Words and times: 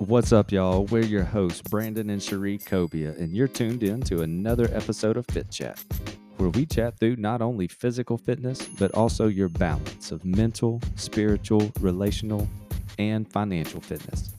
What's 0.00 0.32
up, 0.32 0.50
y'all? 0.50 0.86
We're 0.86 1.04
your 1.04 1.22
hosts, 1.22 1.62
Brandon 1.62 2.10
and 2.10 2.20
Cherie 2.20 2.58
Cobia, 2.58 3.16
and 3.16 3.32
you're 3.32 3.46
tuned 3.46 3.84
in 3.84 4.00
to 4.02 4.22
another 4.22 4.68
episode 4.72 5.16
of 5.16 5.24
Fit 5.26 5.52
Chat, 5.52 5.80
where 6.36 6.48
we 6.48 6.66
chat 6.66 6.98
through 6.98 7.14
not 7.14 7.40
only 7.40 7.68
physical 7.68 8.18
fitness, 8.18 8.66
but 8.76 8.90
also 8.94 9.28
your 9.28 9.48
balance 9.48 10.10
of 10.10 10.24
mental, 10.24 10.80
spiritual, 10.96 11.70
relational, 11.78 12.48
and 12.98 13.30
financial 13.30 13.80
fitness. 13.80 14.32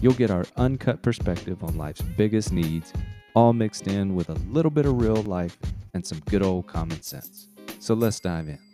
You'll 0.00 0.14
get 0.14 0.30
our 0.30 0.46
uncut 0.56 1.02
perspective 1.02 1.62
on 1.62 1.76
life's 1.76 2.00
biggest 2.00 2.50
needs, 2.50 2.94
all 3.34 3.52
mixed 3.52 3.88
in 3.88 4.14
with 4.14 4.30
a 4.30 4.38
little 4.50 4.70
bit 4.70 4.86
of 4.86 4.98
real 4.98 5.22
life 5.24 5.58
and 5.92 6.06
some 6.06 6.20
good 6.30 6.42
old 6.42 6.68
common 6.68 7.02
sense. 7.02 7.48
So 7.80 7.92
let's 7.92 8.18
dive 8.18 8.48
in. 8.48 8.71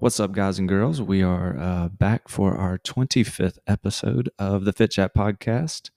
What's 0.00 0.20
up, 0.20 0.30
guys 0.30 0.60
and 0.60 0.68
girls? 0.68 1.02
We 1.02 1.24
are 1.24 1.58
uh, 1.58 1.88
back 1.88 2.28
for 2.28 2.54
our 2.54 2.78
25th 2.78 3.58
episode 3.66 4.30
of 4.38 4.64
the 4.64 4.72
Fit 4.72 4.92
Chat 4.92 5.12
podcast. 5.12 5.90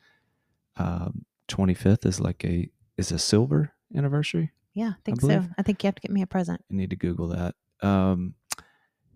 Um, 0.76 1.26
25th 1.48 2.08
is 2.08 2.20
like 2.20 2.44
a 2.44 2.68
is 2.98 3.12
a 3.12 3.20
silver 3.20 3.74
anniversary. 3.96 4.54
Yeah, 4.74 4.94
I 4.98 5.02
think 5.05 5.20
believe. 5.20 5.44
so. 5.44 5.50
I 5.55 5.62
think 5.62 5.84
you 5.84 5.88
have 5.88 5.94
to 5.94 6.02
get 6.02 6.10
me 6.10 6.24
a 6.24 6.27
present. 6.27 6.66
I 6.72 6.76
need 6.76 6.90
to 6.90 6.96
Google 6.96 7.27
that. 7.27 7.54
Um, 7.84 8.34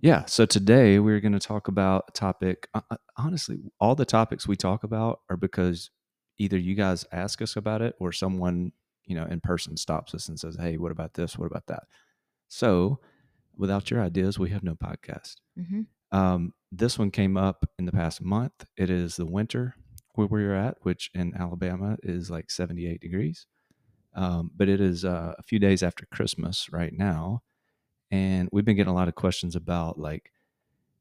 yeah, 0.01 0.25
so 0.25 0.45
today 0.45 0.99
we're 0.99 1.19
going 1.19 1.33
to 1.33 1.39
talk 1.39 1.67
about 1.67 2.05
a 2.09 2.11
topic. 2.11 2.67
Uh, 2.75 2.81
uh, 2.91 2.97
honestly, 3.17 3.71
all 3.79 3.95
the 3.95 4.05
topics 4.05 4.47
we 4.47 4.55
talk 4.55 4.83
about 4.83 5.21
are 5.31 5.37
because 5.37 5.89
either 6.37 6.59
you 6.59 6.75
guys 6.75 7.05
ask 7.11 7.41
us 7.41 7.55
about 7.55 7.81
it 7.81 7.95
or 7.99 8.11
someone 8.11 8.71
you 9.05 9.15
know 9.15 9.25
in 9.25 9.39
person 9.39 9.77
stops 9.77 10.13
us 10.13 10.29
and 10.29 10.39
says, 10.39 10.57
"Hey, 10.59 10.77
what 10.77 10.91
about 10.91 11.15
this? 11.15 11.39
What 11.39 11.47
about 11.47 11.65
that?" 11.65 11.85
So 12.49 12.99
without 13.57 13.89
your 13.91 14.01
ideas, 14.01 14.39
we 14.39 14.49
have 14.51 14.63
no 14.63 14.75
podcast. 14.75 15.35
hmm 15.57 15.83
Um, 16.11 16.53
this 16.71 16.99
one 16.99 17.11
came 17.11 17.37
up 17.37 17.65
in 17.79 17.85
the 17.85 17.91
past 17.91 18.21
month. 18.21 18.65
It 18.77 18.89
is 18.89 19.15
the 19.15 19.25
winter 19.25 19.75
where 20.15 20.27
we're 20.27 20.53
at, 20.55 20.77
which 20.81 21.09
in 21.13 21.33
Alabama 21.35 21.97
is 22.03 22.29
like 22.29 22.51
78 22.51 23.01
degrees. 23.01 23.47
Um, 24.15 24.51
but 24.55 24.69
it 24.69 24.81
is 24.81 25.05
uh, 25.05 25.33
a 25.37 25.43
few 25.43 25.59
days 25.59 25.83
after 25.83 26.05
Christmas 26.07 26.69
right 26.71 26.93
now. 26.93 27.41
And 28.11 28.49
we've 28.51 28.65
been 28.65 28.75
getting 28.77 28.91
a 28.91 28.95
lot 28.95 29.07
of 29.09 29.15
questions 29.15 29.55
about 29.55 29.97
like, 29.99 30.31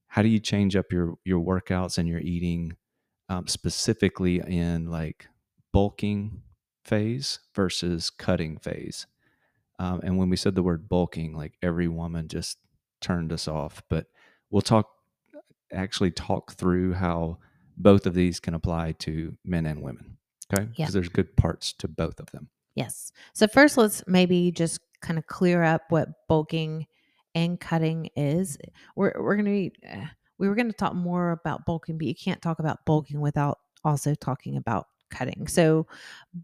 how 0.09 0.23
do 0.23 0.29
you 0.29 0.41
change 0.41 0.77
up 0.77 0.93
your, 0.93 1.15
your 1.25 1.41
workouts 1.45 1.99
and 1.99 2.09
your 2.09 2.21
eating, 2.21 2.77
um, 3.29 3.47
specifically 3.49 4.41
in 4.41 4.91
like 4.91 5.29
bulking 5.73 6.43
phase 6.85 7.41
versus 7.55 8.11
cutting 8.11 8.59
phase? 8.59 9.07
Um, 9.79 10.01
and 10.05 10.17
when 10.19 10.31
we 10.31 10.37
said 10.37 10.55
the 10.55 10.63
word 10.63 10.89
bulking, 10.89 11.35
like 11.37 11.55
every 11.63 11.89
woman 11.89 12.29
just 12.29 12.59
turned 13.01 13.33
us 13.33 13.49
off. 13.49 13.83
But 13.89 14.07
we'll 14.51 14.63
talk, 14.63 14.89
actually 15.73 16.11
talk 16.13 16.53
through 16.53 16.93
how 16.95 17.39
both 17.77 18.07
of 18.07 18.15
these 18.15 18.39
can 18.41 18.55
apply 18.55 18.93
to 19.01 19.37
men 19.45 19.67
and 19.67 19.83
women. 19.83 20.17
Okay. 20.53 20.65
Because 20.67 20.79
Yeah. 20.79 20.91
there's 20.91 21.09
good 21.09 21.37
parts 21.37 21.73
to 21.75 21.89
both 21.89 22.21
of 22.21 22.31
them. 22.31 22.49
Yes. 22.77 23.13
So 23.33 23.47
first, 23.47 23.77
let's 23.77 24.05
maybe 24.07 24.51
just 24.53 24.81
kind 25.01 25.19
of 25.19 25.27
clear 25.27 25.63
up 25.63 25.83
what 25.91 26.09
bulking 26.29 26.87
and 27.35 27.59
cutting 27.59 28.11
is. 28.17 28.57
We're 28.97 29.13
we're 29.21 29.37
gonna 29.37 29.51
be 29.51 29.73
uh, 29.91 30.07
we 30.39 30.49
were 30.49 30.55
gonna 30.55 30.73
talk 30.73 30.95
more 30.95 31.33
about 31.33 31.67
bulking, 31.67 31.99
but 31.99 32.07
you 32.07 32.15
can't 32.15 32.41
talk 32.43 32.59
about 32.61 32.85
bulking 32.85 33.21
without 33.21 33.59
also 33.85 34.15
talking 34.15 34.57
about 34.57 34.87
cutting. 35.11 35.47
So 35.49 35.87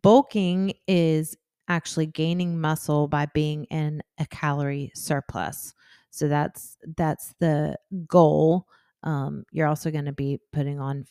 bulking 0.02 0.72
is 0.86 1.36
actually 1.70 2.06
gaining 2.06 2.60
muscle 2.60 3.08
by 3.08 3.26
being 3.32 3.64
in 3.66 4.02
a 4.18 4.26
calorie 4.26 4.90
surplus. 4.94 5.72
So 6.10 6.28
that's 6.28 6.76
that's 6.96 7.34
the 7.38 7.76
goal. 8.06 8.66
Um, 9.04 9.44
you're 9.52 9.68
also 9.68 9.90
going 9.90 10.04
to 10.06 10.12
be 10.12 10.40
putting 10.52 10.80
on, 10.80 11.06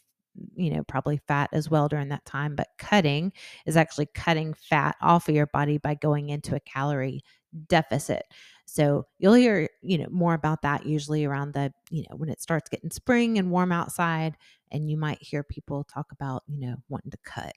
you 0.56 0.70
know, 0.72 0.84
probably 0.84 1.20
fat 1.28 1.50
as 1.54 1.70
well 1.70 1.88
during 1.88 2.10
that 2.10 2.26
time. 2.26 2.56
But 2.56 2.68
cutting 2.78 3.32
is 3.66 3.78
actually 3.78 4.08
cutting 4.14 4.54
fat 4.54 4.98
off 5.02 5.30
of 5.30 5.36
your 5.36 5.48
body 5.48 5.78
by 5.78 5.96
going 5.96 6.30
into 6.30 6.56
a 6.56 6.60
calorie 6.60 7.22
deficit. 7.68 8.24
So 8.66 9.08
you'll 9.18 9.34
hear, 9.34 9.70
you 9.82 9.98
know, 9.98 10.10
more 10.12 10.34
about 10.34 10.62
that 10.64 10.86
usually 10.86 11.26
around 11.26 11.54
the, 11.54 11.74
you 11.90 12.04
know, 12.10 12.18
when 12.18 12.30
it 12.30 12.42
starts 12.42 12.70
getting 12.70 12.92
spring 12.92 13.40
and 13.40 13.50
warm 13.50 13.72
outside, 13.72 14.36
and 14.72 14.92
you 14.92 14.98
might 14.98 15.24
hear 15.24 15.42
people 15.42 15.86
talk 15.86 16.12
about, 16.12 16.44
you 16.48 16.60
know, 16.60 16.76
wanting 16.90 17.12
to 17.12 17.18
cut. 17.26 17.54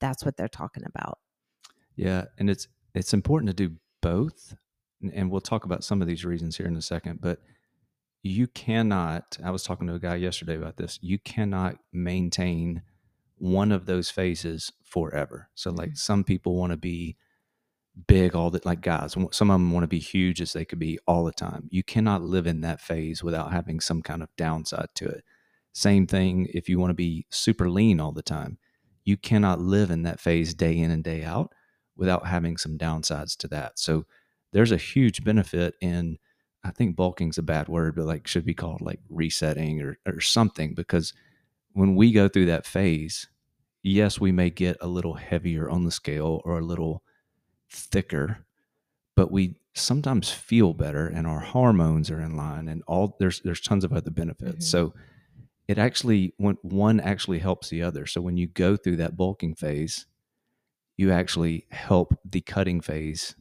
That's 0.00 0.24
what 0.24 0.36
they're 0.36 0.48
talking 0.48 0.84
about. 0.86 1.18
Yeah. 1.98 2.26
And 2.38 2.48
it's, 2.48 2.68
it's 2.94 3.12
important 3.12 3.48
to 3.50 3.68
do 3.68 3.76
both. 4.00 4.54
And, 5.02 5.30
we'll 5.30 5.40
talk 5.40 5.64
about 5.64 5.84
some 5.84 6.00
of 6.00 6.08
these 6.08 6.24
reasons 6.24 6.56
here 6.56 6.66
in 6.66 6.76
a 6.76 6.82
second. 6.82 7.20
But 7.20 7.40
you 8.22 8.46
cannot, 8.48 9.38
I 9.44 9.50
was 9.50 9.62
talking 9.62 9.86
to 9.88 9.94
a 9.94 9.98
guy 10.00 10.16
yesterday 10.16 10.56
about 10.56 10.76
this, 10.76 10.98
you 11.02 11.18
cannot 11.18 11.76
maintain 11.92 12.82
one 13.36 13.70
of 13.70 13.86
those 13.86 14.10
phases 14.10 14.72
forever. 14.82 15.50
So, 15.54 15.70
like, 15.70 15.90
Mhm. 15.90 15.98
some 15.98 16.24
people 16.24 16.56
want 16.56 16.72
to 16.72 16.76
be 16.76 17.16
big 18.06 18.34
all 18.34 18.50
the 18.50 18.60
like 18.64 18.80
guys 18.80 19.12
some 19.32 19.50
of 19.50 19.54
them 19.54 19.72
want 19.72 19.82
to 19.82 19.88
be 19.88 19.98
huge 19.98 20.40
as 20.40 20.52
they 20.52 20.64
could 20.64 20.78
be 20.78 20.98
all 21.06 21.24
the 21.24 21.32
time 21.32 21.68
you 21.70 21.82
cannot 21.82 22.22
live 22.22 22.46
in 22.46 22.60
that 22.60 22.80
phase 22.80 23.24
without 23.24 23.50
having 23.52 23.80
some 23.80 24.02
kind 24.02 24.22
of 24.22 24.28
downside 24.36 24.88
to 24.94 25.06
it 25.06 25.24
same 25.72 26.06
thing 26.06 26.46
if 26.54 26.68
you 26.68 26.78
want 26.78 26.90
to 26.90 26.94
be 26.94 27.26
super 27.30 27.68
lean 27.68 27.98
all 28.00 28.12
the 28.12 28.22
time 28.22 28.58
you 29.04 29.16
cannot 29.16 29.60
live 29.60 29.90
in 29.90 30.02
that 30.02 30.20
phase 30.20 30.54
day 30.54 30.78
in 30.78 30.90
and 30.92 31.02
day 31.02 31.24
out 31.24 31.52
without 31.98 32.26
having 32.26 32.56
some 32.56 32.78
downsides 32.78 33.36
to 33.36 33.48
that 33.48 33.78
so 33.78 34.06
there's 34.52 34.72
a 34.72 34.76
huge 34.76 35.22
benefit 35.24 35.74
in 35.80 36.16
i 36.64 36.70
think 36.70 36.96
bulking's 36.96 37.38
a 37.38 37.42
bad 37.42 37.68
word 37.68 37.94
but 37.96 38.06
like 38.06 38.26
should 38.26 38.44
be 38.46 38.54
called 38.54 38.80
like 38.80 39.00
resetting 39.10 39.82
or, 39.82 39.98
or 40.06 40.20
something 40.20 40.74
because 40.74 41.12
when 41.72 41.94
we 41.94 42.12
go 42.12 42.28
through 42.28 42.46
that 42.46 42.66
phase 42.66 43.28
yes 43.82 44.18
we 44.20 44.32
may 44.32 44.50
get 44.50 44.76
a 44.80 44.86
little 44.86 45.14
heavier 45.14 45.68
on 45.68 45.84
the 45.84 45.90
scale 45.90 46.40
or 46.44 46.58
a 46.58 46.64
little 46.64 47.02
thicker, 47.70 48.38
but 49.14 49.30
we 49.30 49.56
sometimes 49.74 50.30
feel 50.30 50.74
better 50.74 51.06
and 51.06 51.26
our 51.26 51.40
hormones 51.40 52.10
are 52.10 52.20
in 52.20 52.36
line 52.36 52.68
and 52.68 52.82
all 52.86 53.16
there's 53.20 53.40
there's 53.40 53.60
tons 53.60 53.84
of 53.84 53.92
other 53.92 54.10
benefits. 54.10 54.66
Mhm. 54.66 54.70
So 54.70 54.94
it 55.68 55.78
actually 55.78 56.34
when 56.38 56.56
one 56.62 56.98
actually 57.00 57.38
helps 57.38 57.68
the 57.68 57.82
other. 57.82 58.06
So 58.06 58.20
when 58.20 58.36
you 58.36 58.46
go 58.46 58.76
through 58.76 58.96
that 58.96 59.16
bulking 59.16 59.54
phase, 59.54 60.06
you 60.98 61.12
actually 61.12 61.64
help 61.70 62.18
the 62.28 62.42
cutting 62.42 62.82
phase 62.82 63.34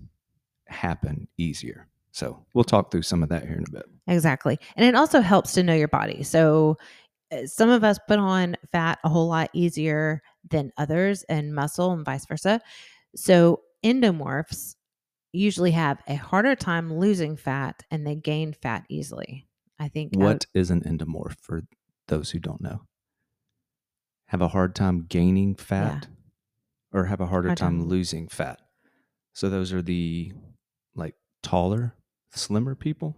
happen 0.67 1.27
easier. 1.37 1.87
So 2.11 2.45
we'll 2.53 2.63
talk 2.63 2.91
through 2.91 3.01
some 3.01 3.23
of 3.23 3.29
that 3.29 3.43
here 3.43 3.57
in 3.57 3.65
a 3.67 3.71
bit. 3.71 3.85
Exactly. 4.07 4.59
And 4.75 4.85
it 4.85 4.95
also 4.95 5.19
helps 5.19 5.53
to 5.53 5.63
know 5.63 5.73
your 5.73 5.87
body. 5.87 6.23
So 6.23 6.77
uh, 7.31 7.45
some 7.45 7.69
of 7.69 7.83
us 7.83 7.99
put 8.07 8.19
on 8.19 8.55
fat 8.71 8.99
a 9.03 9.09
whole 9.09 9.27
lot 9.27 9.49
easier 9.53 10.21
than 10.49 10.71
others 10.77 11.23
and 11.23 11.53
muscle 11.53 11.91
and 11.91 12.05
vice 12.05 12.25
versa. 12.25 12.61
So 13.15 13.61
endomorphs 13.83 14.75
usually 15.33 15.71
have 15.71 16.01
a 16.07 16.15
harder 16.15 16.55
time 16.55 16.93
losing 16.93 17.35
fat 17.37 17.83
and 17.91 18.05
they 18.05 18.15
gain 18.15 18.53
fat 18.53 18.85
easily. 18.87 19.47
I 19.79 19.89
think 19.89 20.15
uh, 20.15 20.19
What 20.19 20.45
is 20.53 20.71
an 20.71 20.81
endomorph 20.81 21.37
for 21.41 21.63
those 22.07 22.31
who 22.31 22.39
don't 22.39 22.61
know? 22.61 22.81
Have 24.27 24.41
a 24.41 24.47
hard 24.49 24.75
time 24.75 25.05
gaining 25.07 25.55
fat 25.55 26.07
or 26.93 27.05
have 27.05 27.21
a 27.21 27.25
harder 27.27 27.49
Hard 27.49 27.57
time 27.57 27.79
time. 27.79 27.87
losing 27.89 28.27
fat? 28.27 28.59
So 29.33 29.49
those 29.49 29.71
are 29.73 29.81
the 29.81 30.31
like 30.95 31.15
taller, 31.43 31.95
slimmer 32.31 32.75
people? 32.75 33.15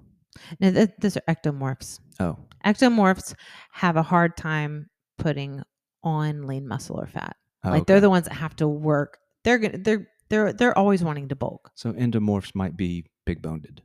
no, 0.60 0.72
th- 0.72 0.90
those 1.00 1.18
are 1.18 1.22
ectomorphs. 1.30 2.00
Oh, 2.20 2.38
Ectomorphs 2.66 3.34
have 3.72 3.96
a 3.98 4.04
hard 4.04 4.36
time 4.38 4.90
putting 5.18 5.64
on 6.04 6.46
lean 6.48 6.68
muscle 6.68 7.00
or 7.00 7.08
fat. 7.08 7.36
oh, 7.64 7.70
like 7.70 7.86
they're 7.86 8.02
the 8.02 8.10
ones 8.10 8.26
that 8.28 8.34
have 8.36 8.56
to 8.58 8.68
work. 8.68 9.18
They're 9.44 9.58
gonna 9.58 9.78
they're 9.78 10.08
they're 10.30 10.54
they're 10.54 10.78
always 10.78 11.04
wanting 11.04 11.30
to 11.30 11.36
bulk. 11.36 11.72
So 11.76 11.94
endomorphs 11.94 12.54
might 12.54 12.76
be 12.78 13.06
big 13.26 13.42
boned. 13.42 13.82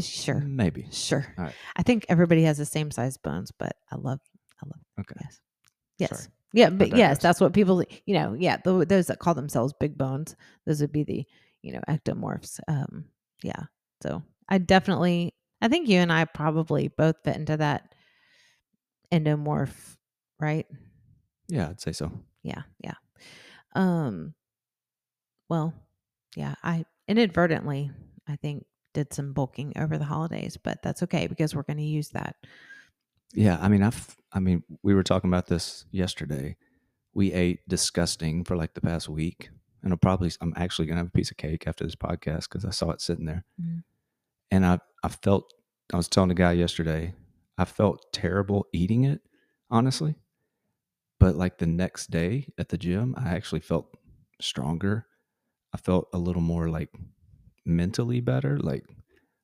Sure. 0.00 0.40
Maybe. 0.40 0.86
Sure. 0.92 1.26
Right. 1.36 1.54
I 1.76 1.82
think 1.82 2.06
everybody 2.08 2.42
has 2.44 2.58
the 2.58 2.66
same 2.66 2.90
size 2.90 3.16
bones, 3.16 3.50
but 3.58 3.72
I 3.90 3.96
love, 3.96 4.20
I 4.62 4.66
love, 4.66 4.80
Okay. 5.00 5.14
yes. 5.22 5.40
Yes. 5.98 6.10
Sorry. 6.10 6.32
Yeah. 6.52 6.70
But 6.70 6.96
yes, 6.96 7.18
that's 7.18 7.40
what 7.40 7.52
people, 7.52 7.84
you 8.06 8.14
know, 8.14 8.34
yeah. 8.38 8.56
tho- 8.64 8.84
those 8.84 9.08
that 9.08 9.18
call 9.18 9.34
themselves 9.34 9.74
big 9.78 9.98
bones, 9.98 10.34
those 10.66 10.80
would 10.80 10.92
be 10.92 11.04
the, 11.04 11.26
you 11.62 11.72
know, 11.72 11.80
ectomorphs. 11.88 12.60
Um, 12.68 13.04
yeah. 13.42 13.64
So 14.02 14.22
I 14.48 14.58
definitely, 14.58 15.34
I 15.60 15.68
think 15.68 15.88
you 15.88 15.98
and 15.98 16.12
I 16.12 16.24
probably 16.24 16.88
both 16.88 17.16
fit 17.24 17.36
into 17.36 17.56
that 17.56 17.94
endomorph, 19.12 19.96
right? 20.40 20.66
Yeah, 21.48 21.68
I'd 21.68 21.80
say 21.80 21.92
so. 21.92 22.12
Yeah. 22.42 22.62
Yeah. 22.82 22.94
Um, 23.74 24.34
well, 25.48 25.74
yeah, 26.36 26.54
I 26.62 26.84
inadvertently, 27.06 27.90
I 28.26 28.36
think, 28.36 28.64
did 28.94 29.12
some 29.12 29.32
bulking 29.32 29.72
over 29.76 29.98
the 29.98 30.04
holidays, 30.04 30.56
but 30.56 30.82
that's 30.82 31.02
okay 31.04 31.26
because 31.26 31.54
we're 31.54 31.62
going 31.62 31.78
to 31.78 31.82
use 31.82 32.08
that. 32.10 32.36
Yeah, 33.34 33.58
I 33.60 33.68
mean, 33.68 33.82
I've, 33.82 34.16
I 34.32 34.40
mean, 34.40 34.62
we 34.82 34.94
were 34.94 35.02
talking 35.02 35.28
about 35.30 35.46
this 35.46 35.84
yesterday. 35.90 36.56
We 37.14 37.32
ate 37.32 37.60
disgusting 37.68 38.44
for 38.44 38.56
like 38.56 38.74
the 38.74 38.80
past 38.80 39.08
week, 39.08 39.50
and 39.82 39.92
I'll 39.92 39.98
probably, 39.98 40.30
I'm 40.40 40.54
actually 40.56 40.86
gonna 40.86 41.00
have 41.00 41.08
a 41.08 41.12
piece 41.18 41.30
of 41.30 41.36
cake 41.36 41.66
after 41.66 41.84
this 41.84 41.94
podcast 41.96 42.48
because 42.48 42.64
I 42.64 42.70
saw 42.70 42.90
it 42.90 43.00
sitting 43.00 43.26
there, 43.26 43.44
Mhm. 43.60 43.82
and 44.50 44.66
I, 44.66 44.78
I 45.02 45.08
felt, 45.08 45.52
I 45.92 45.96
was 45.96 46.08
telling 46.08 46.28
the 46.28 46.34
guy 46.34 46.52
yesterday, 46.52 47.14
I 47.56 47.64
felt 47.64 48.12
terrible 48.12 48.66
eating 48.72 49.04
it, 49.04 49.20
honestly. 49.70 50.14
But 51.20 51.34
like 51.36 51.58
the 51.58 51.66
next 51.66 52.10
day 52.10 52.46
at 52.58 52.68
the 52.68 52.78
gym, 52.78 53.14
I 53.18 53.30
actually 53.30 53.60
felt 53.60 53.92
stronger. 54.40 55.06
I 55.72 55.76
felt 55.78 56.08
a 56.12 56.18
little 56.18 56.42
more 56.42 56.68
like 56.68 56.90
mentally 57.64 58.20
better. 58.20 58.58
Like 58.58 58.84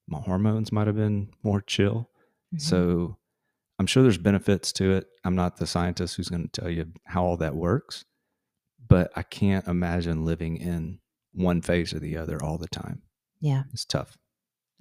my 0.07 0.21
hormones 0.21 0.71
might 0.71 0.87
have 0.87 0.95
been 0.97 1.31
more 1.43 1.61
chill. 1.61 2.09
Mhm. 2.55 2.61
So 2.61 3.19
I'm 3.79 3.87
sure 3.87 4.03
there's 4.03 4.19
benefits 4.19 4.73
to 4.75 4.93
it. 4.93 5.07
I'm 5.25 5.35
not 5.35 5.57
the 5.57 5.67
scientist 5.67 6.17
who's 6.17 6.29
going 6.29 6.49
to 6.49 6.61
tell 6.61 6.71
you 6.71 6.87
how 7.07 7.25
all 7.25 7.37
that 7.39 7.57
works, 7.57 8.05
but 8.89 9.11
I 9.17 9.23
can't 9.23 9.67
imagine 9.67 10.25
living 10.25 10.57
in 10.59 11.01
one 11.33 11.61
phase 11.63 11.93
or 11.93 11.99
the 11.99 12.17
other 12.17 12.43
all 12.43 12.59
the 12.59 12.69
time. 12.69 13.03
yeah, 13.41 13.65
It's 13.73 13.85
tough. 13.85 14.17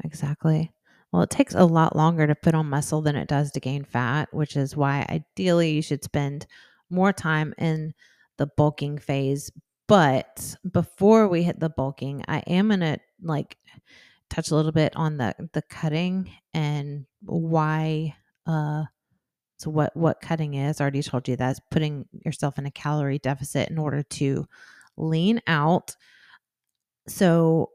exactly. 0.03 0.71
Well, 1.11 1.21
it 1.23 1.29
takes 1.29 1.53
a 1.53 1.65
lot 1.65 1.95
longer 1.95 2.25
to 2.27 2.35
put 2.35 2.55
on 2.55 2.69
muscle 2.69 3.01
than 3.01 3.15
it 3.15 3.27
does 3.27 3.51
to 3.51 3.59
gain 3.59 3.83
fat, 3.83 4.29
which 4.33 4.55
is 4.55 4.75
why 4.75 5.05
ideally 5.09 5.71
you 5.71 5.81
should 5.81 6.03
spend 6.03 6.47
more 6.89 7.13
time 7.13 7.53
in 7.57 7.93
the 8.37 8.47
bulking 8.57 8.97
phase. 8.97 9.51
But 9.87 10.55
before 10.71 11.27
we 11.27 11.43
hit 11.43 11.59
the 11.59 11.69
bulking, 11.69 12.23
I 12.27 12.39
am 12.47 12.69
gonna 12.69 12.97
like 13.21 13.57
touch 14.29 14.49
a 14.49 14.55
little 14.55 14.71
bit 14.71 14.95
on 14.95 15.17
the 15.17 15.35
the 15.53 15.61
cutting 15.63 16.31
and 16.53 17.05
why 17.21 18.15
uh 18.45 18.83
so 19.57 19.69
what 19.69 19.95
what 19.95 20.19
cutting 20.21 20.55
is. 20.55 20.79
I 20.79 20.83
already 20.83 21.01
told 21.01 21.27
you 21.27 21.35
that's 21.35 21.61
putting 21.71 22.05
yourself 22.25 22.57
in 22.57 22.65
a 22.65 22.71
calorie 22.71 23.19
deficit 23.19 23.69
in 23.69 23.77
order 23.77 24.03
to 24.03 24.45
lean 24.97 25.41
out. 25.47 25.95
So 27.07 27.69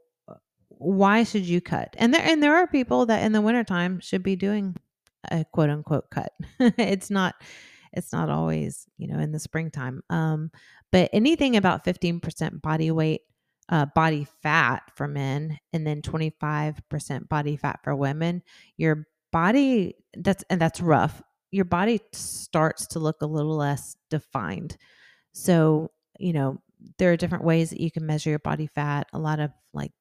why 0.69 1.25
should 1.25 1.47
you 1.47 1.61
cut? 1.61 1.95
And 1.99 2.13
there 2.13 2.23
and 2.23 2.43
there 2.43 2.57
are 2.57 2.67
people 2.67 3.07
that 3.07 3.25
in 3.25 3.33
the 3.33 3.41
wintertime 3.41 4.01
should 4.01 4.23
be 4.23 4.37
doing 4.37 4.77
a 5.31 5.45
quote 5.53 5.71
unquote 5.71 6.11
cut. 6.11 6.33
it's 6.61 7.11
not 7.11 7.35
it's 7.93 8.13
not 8.13 8.29
always, 8.29 8.87
you 8.99 9.09
know, 9.09 9.19
in 9.19 9.33
the 9.33 9.39
springtime. 9.39 10.03
Um, 10.11 10.51
but 10.93 11.11
anything 11.13 11.57
about 11.57 11.85
15% 11.85 12.61
body 12.61 12.91
weight, 12.91 13.23
uh, 13.71 13.87
body 13.95 14.27
fat 14.43 14.83
for 14.95 15.09
men, 15.09 15.59
and 15.73 15.87
then 15.87 16.03
25% 16.03 17.29
body 17.29 17.57
fat 17.57 17.81
for 17.83 17.97
women, 17.97 18.43
your 18.77 19.07
body 19.33 19.95
that's 20.15 20.45
and 20.51 20.61
that's 20.61 20.81
rough. 20.81 21.23
Your 21.51 21.65
body 21.65 22.01
starts 22.13 22.87
to 22.89 22.99
look 22.99 23.23
a 23.23 23.27
little 23.27 23.57
less 23.57 23.97
defined. 24.11 24.77
So, 25.33 25.91
you 26.19 26.33
know, 26.33 26.61
there 26.99 27.13
are 27.13 27.17
different 27.17 27.45
ways 27.45 27.71
that 27.71 27.81
you 27.81 27.91
can 27.91 28.07
measure 28.07 28.31
your 28.31 28.39
body 28.39 28.67
fat. 28.67 29.07
A 29.13 29.19
lot 29.19 29.41
of 29.41 29.51
like 29.73 29.93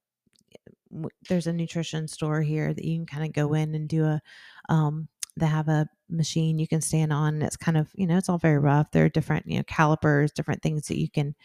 there's 1.30 1.48
a 1.48 1.54
nutrition 1.54 2.08
store 2.08 2.42
here 2.42 2.74
that 2.74 2.84
you 2.84 2.98
can 2.98 3.06
kind 3.06 3.26
of 3.26 3.34
go 3.34 3.54
in 3.54 3.76
and 3.76 3.90
do 3.90 4.06
a 4.06 4.22
um 4.70 5.08
they 5.36 5.46
have 5.46 5.68
a 5.68 5.88
machine 6.10 6.58
you 6.58 6.68
can 6.68 6.82
stand 6.82 7.12
on 7.12 7.42
it's 7.42 7.58
kind 7.58 7.78
of 7.78 7.90
you 7.96 8.08
know 8.08 8.18
it's 8.18 8.30
all 8.30 8.38
very 8.38 8.58
rough 8.58 8.90
there 8.92 9.04
are 9.06 9.10
different 9.10 9.46
you 9.46 9.58
know 9.58 9.64
calipers 9.68 10.32
different 10.32 10.62
things 10.62 10.88
that 10.88 10.98
you 10.98 11.10
can 11.10 11.36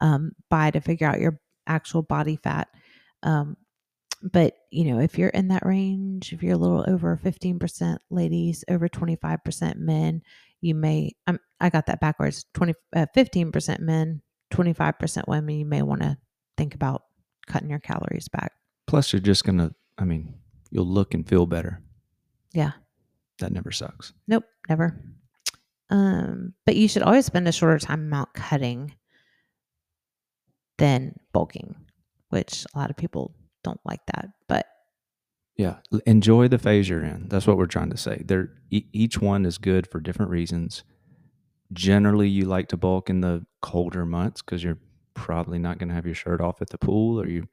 um, 0.00 0.32
buy 0.48 0.70
to 0.70 0.80
figure 0.80 1.06
out 1.06 1.20
your 1.20 1.38
actual 1.66 2.02
body 2.02 2.36
fat 2.36 2.68
um, 3.22 3.56
but 4.22 4.54
you 4.70 4.84
know 4.84 5.00
if 5.00 5.18
you're 5.18 5.28
in 5.28 5.48
that 5.48 5.64
range 5.64 6.32
if 6.32 6.42
you're 6.42 6.54
a 6.54 6.58
little 6.58 6.84
over 6.88 7.18
15% 7.22 7.98
ladies 8.10 8.64
over 8.68 8.88
25% 8.88 9.76
men 9.76 10.22
you 10.60 10.74
may 10.74 11.12
I'm, 11.26 11.38
i 11.60 11.70
got 11.70 11.86
that 11.86 12.00
backwards 12.00 12.44
20 12.54 12.74
uh, 12.96 13.06
15% 13.16 13.80
men 13.80 14.22
25% 14.52 15.28
women 15.28 15.54
you 15.56 15.66
may 15.66 15.82
want 15.82 16.02
to 16.02 16.16
think 16.56 16.74
about 16.74 17.02
cutting 17.46 17.70
your 17.70 17.78
calories 17.78 18.28
back 18.28 18.52
Plus, 18.88 19.12
you're 19.12 19.20
just 19.20 19.44
going 19.44 19.58
to, 19.58 19.72
I 19.98 20.04
mean, 20.04 20.34
you'll 20.70 20.86
look 20.86 21.12
and 21.12 21.28
feel 21.28 21.44
better. 21.44 21.82
Yeah. 22.54 22.72
That 23.38 23.52
never 23.52 23.70
sucks. 23.70 24.14
Nope, 24.26 24.44
never. 24.68 24.98
Um, 25.90 26.54
but 26.64 26.74
you 26.74 26.88
should 26.88 27.02
always 27.02 27.26
spend 27.26 27.46
a 27.46 27.52
shorter 27.52 27.78
time 27.78 28.00
amount 28.00 28.32
cutting 28.32 28.94
than 30.78 31.16
bulking, 31.34 31.76
which 32.30 32.64
a 32.74 32.78
lot 32.78 32.88
of 32.88 32.96
people 32.96 33.34
don't 33.64 33.80
like 33.84 34.00
that. 34.14 34.30
But 34.48 34.66
Yeah. 35.56 35.76
Enjoy 36.06 36.48
the 36.48 36.58
phase 36.58 36.88
you're 36.88 37.02
in. 37.04 37.28
That's 37.28 37.46
what 37.46 37.56
we're 37.58 37.66
trying 37.66 37.90
to 37.90 37.96
say. 37.96 38.22
There, 38.24 38.50
e- 38.70 38.86
each 38.92 39.20
one 39.20 39.44
is 39.44 39.58
good 39.58 39.86
for 39.86 40.00
different 40.00 40.30
reasons. 40.30 40.84
Generally, 41.72 42.28
you 42.28 42.44
like 42.46 42.68
to 42.68 42.76
bulk 42.76 43.10
in 43.10 43.20
the 43.20 43.44
colder 43.60 44.06
months 44.06 44.40
because 44.40 44.62
you're 44.64 44.78
probably 45.14 45.58
not 45.58 45.78
going 45.78 45.88
to 45.88 45.94
have 45.94 46.06
your 46.06 46.14
shirt 46.14 46.40
off 46.40 46.62
at 46.62 46.70
the 46.70 46.78
pool 46.78 47.20
or 47.20 47.26
you 47.28 47.48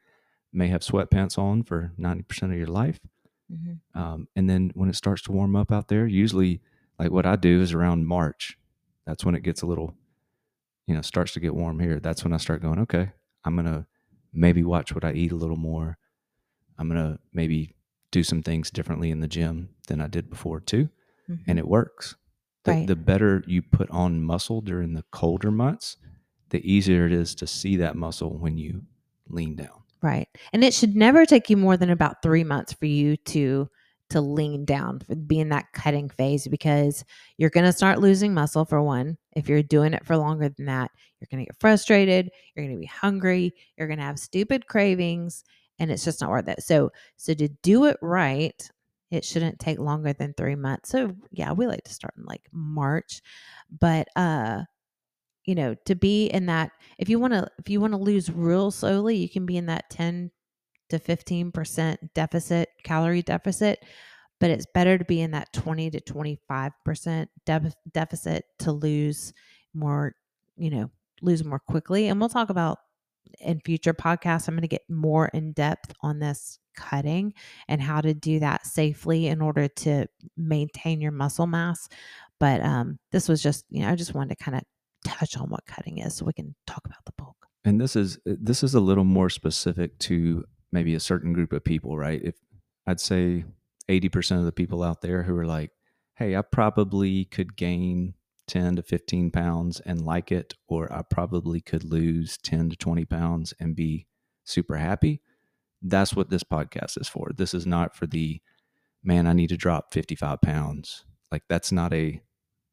may 0.54 0.68
have 0.68 0.82
sweatpants 0.82 1.38
on 1.38 1.64
for 1.64 1.92
90% 2.00 2.44
of 2.44 2.58
your 2.58 2.68
life. 2.68 3.00
Um, 4.00 4.28
and 4.36 4.50
then 4.50 4.72
when 4.76 4.90
it 4.90 4.96
starts 4.96 5.22
to 5.24 5.32
warm 5.32 5.56
up 5.56 5.72
out 5.72 5.88
there, 5.88 6.08
usually 6.08 6.62
like 6.98 7.12
what 7.12 7.26
I 7.26 7.36
do 7.36 7.62
is 7.62 7.74
around 7.74 8.06
March. 8.06 8.58
That's 9.06 9.26
when 9.26 9.36
it 9.36 9.44
gets 9.44 9.62
a 9.64 9.68
little, 9.68 9.94
you 10.88 10.96
know, 10.96 11.02
starts 11.02 11.34
to 11.34 11.40
get 11.40 11.54
warm 11.56 11.80
here. 11.80 12.00
That's 12.00 12.24
when 12.24 12.34
I 12.34 12.38
start 12.38 12.62
going, 12.62 12.80
okay, 12.80 13.12
I'm 13.44 13.56
going 13.56 13.66
to 13.66 13.86
maybe 14.36 14.64
watch 14.64 14.94
what 14.94 15.04
I 15.06 15.14
eat 15.14 15.32
a 15.32 15.36
little 15.36 15.58
more. 15.58 15.98
I'm 16.78 16.90
going 16.90 17.02
to 17.02 17.20
maybe 17.34 17.76
do 18.12 18.24
some 18.24 18.44
things 18.44 18.70
differently 18.70 19.12
in 19.12 19.20
the 19.22 19.28
gym 19.28 19.70
than 19.88 20.02
I 20.02 20.08
did 20.08 20.30
before 20.30 20.60
too. 20.60 20.90
Mhm. 21.30 21.40
And 21.48 21.60
it 21.60 21.68
works. 21.68 22.16
The, 22.64 22.72
Right. 22.72 22.88
the 22.88 22.96
better 22.96 23.44
you 23.48 23.62
put 23.62 23.90
on 23.90 24.22
muscle 24.24 24.62
during 24.62 24.94
the 24.94 25.04
colder 25.12 25.52
months, 25.52 25.98
the 26.50 26.60
easier 26.70 27.06
it 27.06 27.12
is 27.14 27.36
to 27.36 27.48
see 27.48 27.76
that 27.78 27.96
muscle 27.96 28.38
when 28.38 28.58
you 28.58 28.84
lean 29.30 29.56
down. 29.56 29.82
Right. 30.02 30.28
And 30.54 30.64
it 30.64 30.74
should 30.74 30.96
never 30.96 31.26
take 31.26 31.50
you 31.50 31.58
more 31.58 31.78
than 31.78 31.90
about 31.90 32.22
three 32.22 32.44
months 32.44 32.74
for 32.74 32.86
you 32.86 33.18
to 33.18 33.70
to 34.10 34.22
lean 34.22 34.66
down, 34.66 35.02
be 35.28 35.40
in 35.40 35.50
that 35.50 35.72
cutting 35.74 36.10
phase 36.10 36.48
because 36.48 37.04
you're 37.38 37.50
gonna 37.50 37.74
start 37.74 38.00
losing 38.00 38.34
muscle 38.34 38.66
for 38.66 38.82
one. 38.82 39.18
If 39.36 39.50
you're 39.50 39.64
doing 39.64 39.94
it 39.94 40.06
for 40.06 40.18
longer 40.18 40.50
than 40.50 40.66
that, 40.68 40.92
you're 41.20 41.28
gonna 41.32 41.46
get 41.46 41.60
frustrated, 41.60 42.30
you're 42.56 42.66
gonna 42.66 42.80
be 42.80 42.86
hungry, 42.86 43.54
you're 43.78 43.88
gonna 43.88 44.04
have 44.04 44.20
stupid 44.20 44.68
cravings, 44.68 45.44
and 45.80 45.92
it's 45.92 46.06
just 46.06 46.22
not 46.22 46.30
worth 46.30 46.48
it. 46.48 46.64
So 46.64 46.92
so 47.18 47.34
to 47.34 47.48
do 47.64 47.86
it 47.86 47.98
right, 48.02 48.70
it 49.12 49.26
shouldn't 49.26 49.60
take 49.60 49.80
longer 49.80 50.14
than 50.14 50.34
three 50.34 50.56
months. 50.56 50.90
So 50.90 51.16
yeah, 51.32 51.52
we 51.54 51.68
like 51.68 51.84
to 51.86 51.94
start 51.94 52.14
in 52.18 52.26
like 52.26 52.44
March. 52.52 53.22
But 53.80 54.08
uh 54.16 54.64
you 55.46 55.56
know 55.56 55.76
to 55.86 55.96
be 55.96 56.28
in 56.28 56.48
that 56.48 56.72
if 56.98 57.10
you 57.10 57.20
want 57.20 57.34
to 57.34 57.48
if 57.60 57.70
you 57.70 57.80
want 57.80 57.94
to 57.94 57.98
lose 57.98 58.32
real 58.32 58.72
slowly 58.72 59.16
you 59.16 59.30
can 59.30 59.46
be 59.46 59.58
in 59.58 59.68
that 59.68 59.90
10 59.90 60.32
to 60.90 61.00
15% 61.00 61.98
deficit 62.14 62.70
calorie 62.84 63.22
deficit 63.22 63.84
but 64.40 64.50
it's 64.50 64.66
better 64.74 64.98
to 64.98 65.06
be 65.06 65.22
in 65.22 65.32
that 65.32 65.52
20 65.54 65.92
to 65.92 66.02
25% 66.02 67.28
de- 67.46 67.74
deficit 67.94 68.46
to 68.60 68.72
lose 68.72 69.34
more 69.74 70.14
you 70.58 70.70
know 70.70 70.90
lose 71.22 71.44
more 71.44 71.60
quickly. 71.60 72.08
And 72.08 72.20
we'll 72.20 72.30
talk 72.30 72.50
about 72.50 72.80
in 73.42 73.60
future 73.66 73.94
podcasts 73.94 74.48
i'm 74.48 74.54
going 74.54 74.62
to 74.62 74.68
get 74.68 74.84
more 74.88 75.28
in 75.34 75.52
depth 75.52 75.92
on 76.02 76.20
this 76.20 76.60
cutting 76.78 77.34
and 77.68 77.82
how 77.82 78.00
to 78.00 78.14
do 78.14 78.40
that 78.40 78.66
safely 78.66 79.28
in 79.28 79.42
order 79.42 79.68
to 79.68 80.06
maintain 80.38 81.02
your 81.02 81.12
muscle 81.12 81.48
mass. 81.48 81.90
But 82.40 82.62
um 82.62 83.00
this 83.12 83.28
was 83.28 83.42
just 83.42 83.66
you 83.70 83.82
know 83.82 83.90
i 83.90 83.96
just 83.96 84.14
wanted 84.14 84.38
to 84.38 84.44
kind 84.44 84.58
of 84.58 84.64
touch 85.04 85.38
on 85.38 85.50
what 85.50 85.66
cutting 85.66 86.00
is 86.00 86.16
so 86.16 86.26
we 86.26 86.34
can 86.34 86.56
talk 86.68 86.82
about 86.86 87.04
the 87.06 87.14
bulk. 87.18 87.36
And 87.64 87.82
this 87.82 87.96
is 87.96 88.20
this 88.26 88.64
is 88.64 88.76
a 88.76 88.80
little 88.80 89.04
more 89.04 89.30
specific 89.30 89.98
to 90.00 90.44
maybe 90.76 90.94
a 90.94 91.00
certain 91.00 91.34
group 91.34 91.52
of 91.52 91.64
people 91.64 91.98
right? 91.98 92.22
If 92.24 92.36
i'd 92.88 93.00
say 93.00 93.46
80% 93.90 94.40
of 94.40 94.46
the 94.46 94.52
people 94.52 94.84
out 94.84 95.02
there 95.02 95.24
who 95.24 95.36
are 95.38 95.46
like 95.46 95.72
hey 96.16 96.36
i 96.36 96.42
probably 96.42 97.26
could 97.26 97.56
gain 97.56 98.14
10 98.48 98.76
to 98.76 98.84
15 98.84 99.32
pounds 99.32 99.80
and 99.80 100.06
like 100.06 100.32
it 100.32 100.54
or 100.68 100.92
i 100.94 101.02
probably 101.02 101.62
could 101.62 101.84
lose 101.84 102.38
10 102.38 102.70
to 102.70 102.76
20 102.76 103.06
pounds 103.06 103.54
and 103.60 103.76
be 103.76 104.06
super 104.44 104.78
happy 104.78 105.22
that's 105.86 106.16
what 106.16 106.30
this 106.30 106.44
podcast 106.44 107.00
is 107.00 107.08
for. 107.08 107.32
This 107.36 107.54
is 107.54 107.66
not 107.66 107.96
for 107.96 108.08
the 108.08 108.42
man 109.04 109.28
i 109.28 109.34
need 109.34 109.50
to 109.50 109.58
drop 109.58 109.94
55 109.94 110.42
pounds. 110.42 111.06
Like 111.32 111.44
that's 111.48 111.72
not 111.72 111.94
a 111.94 112.22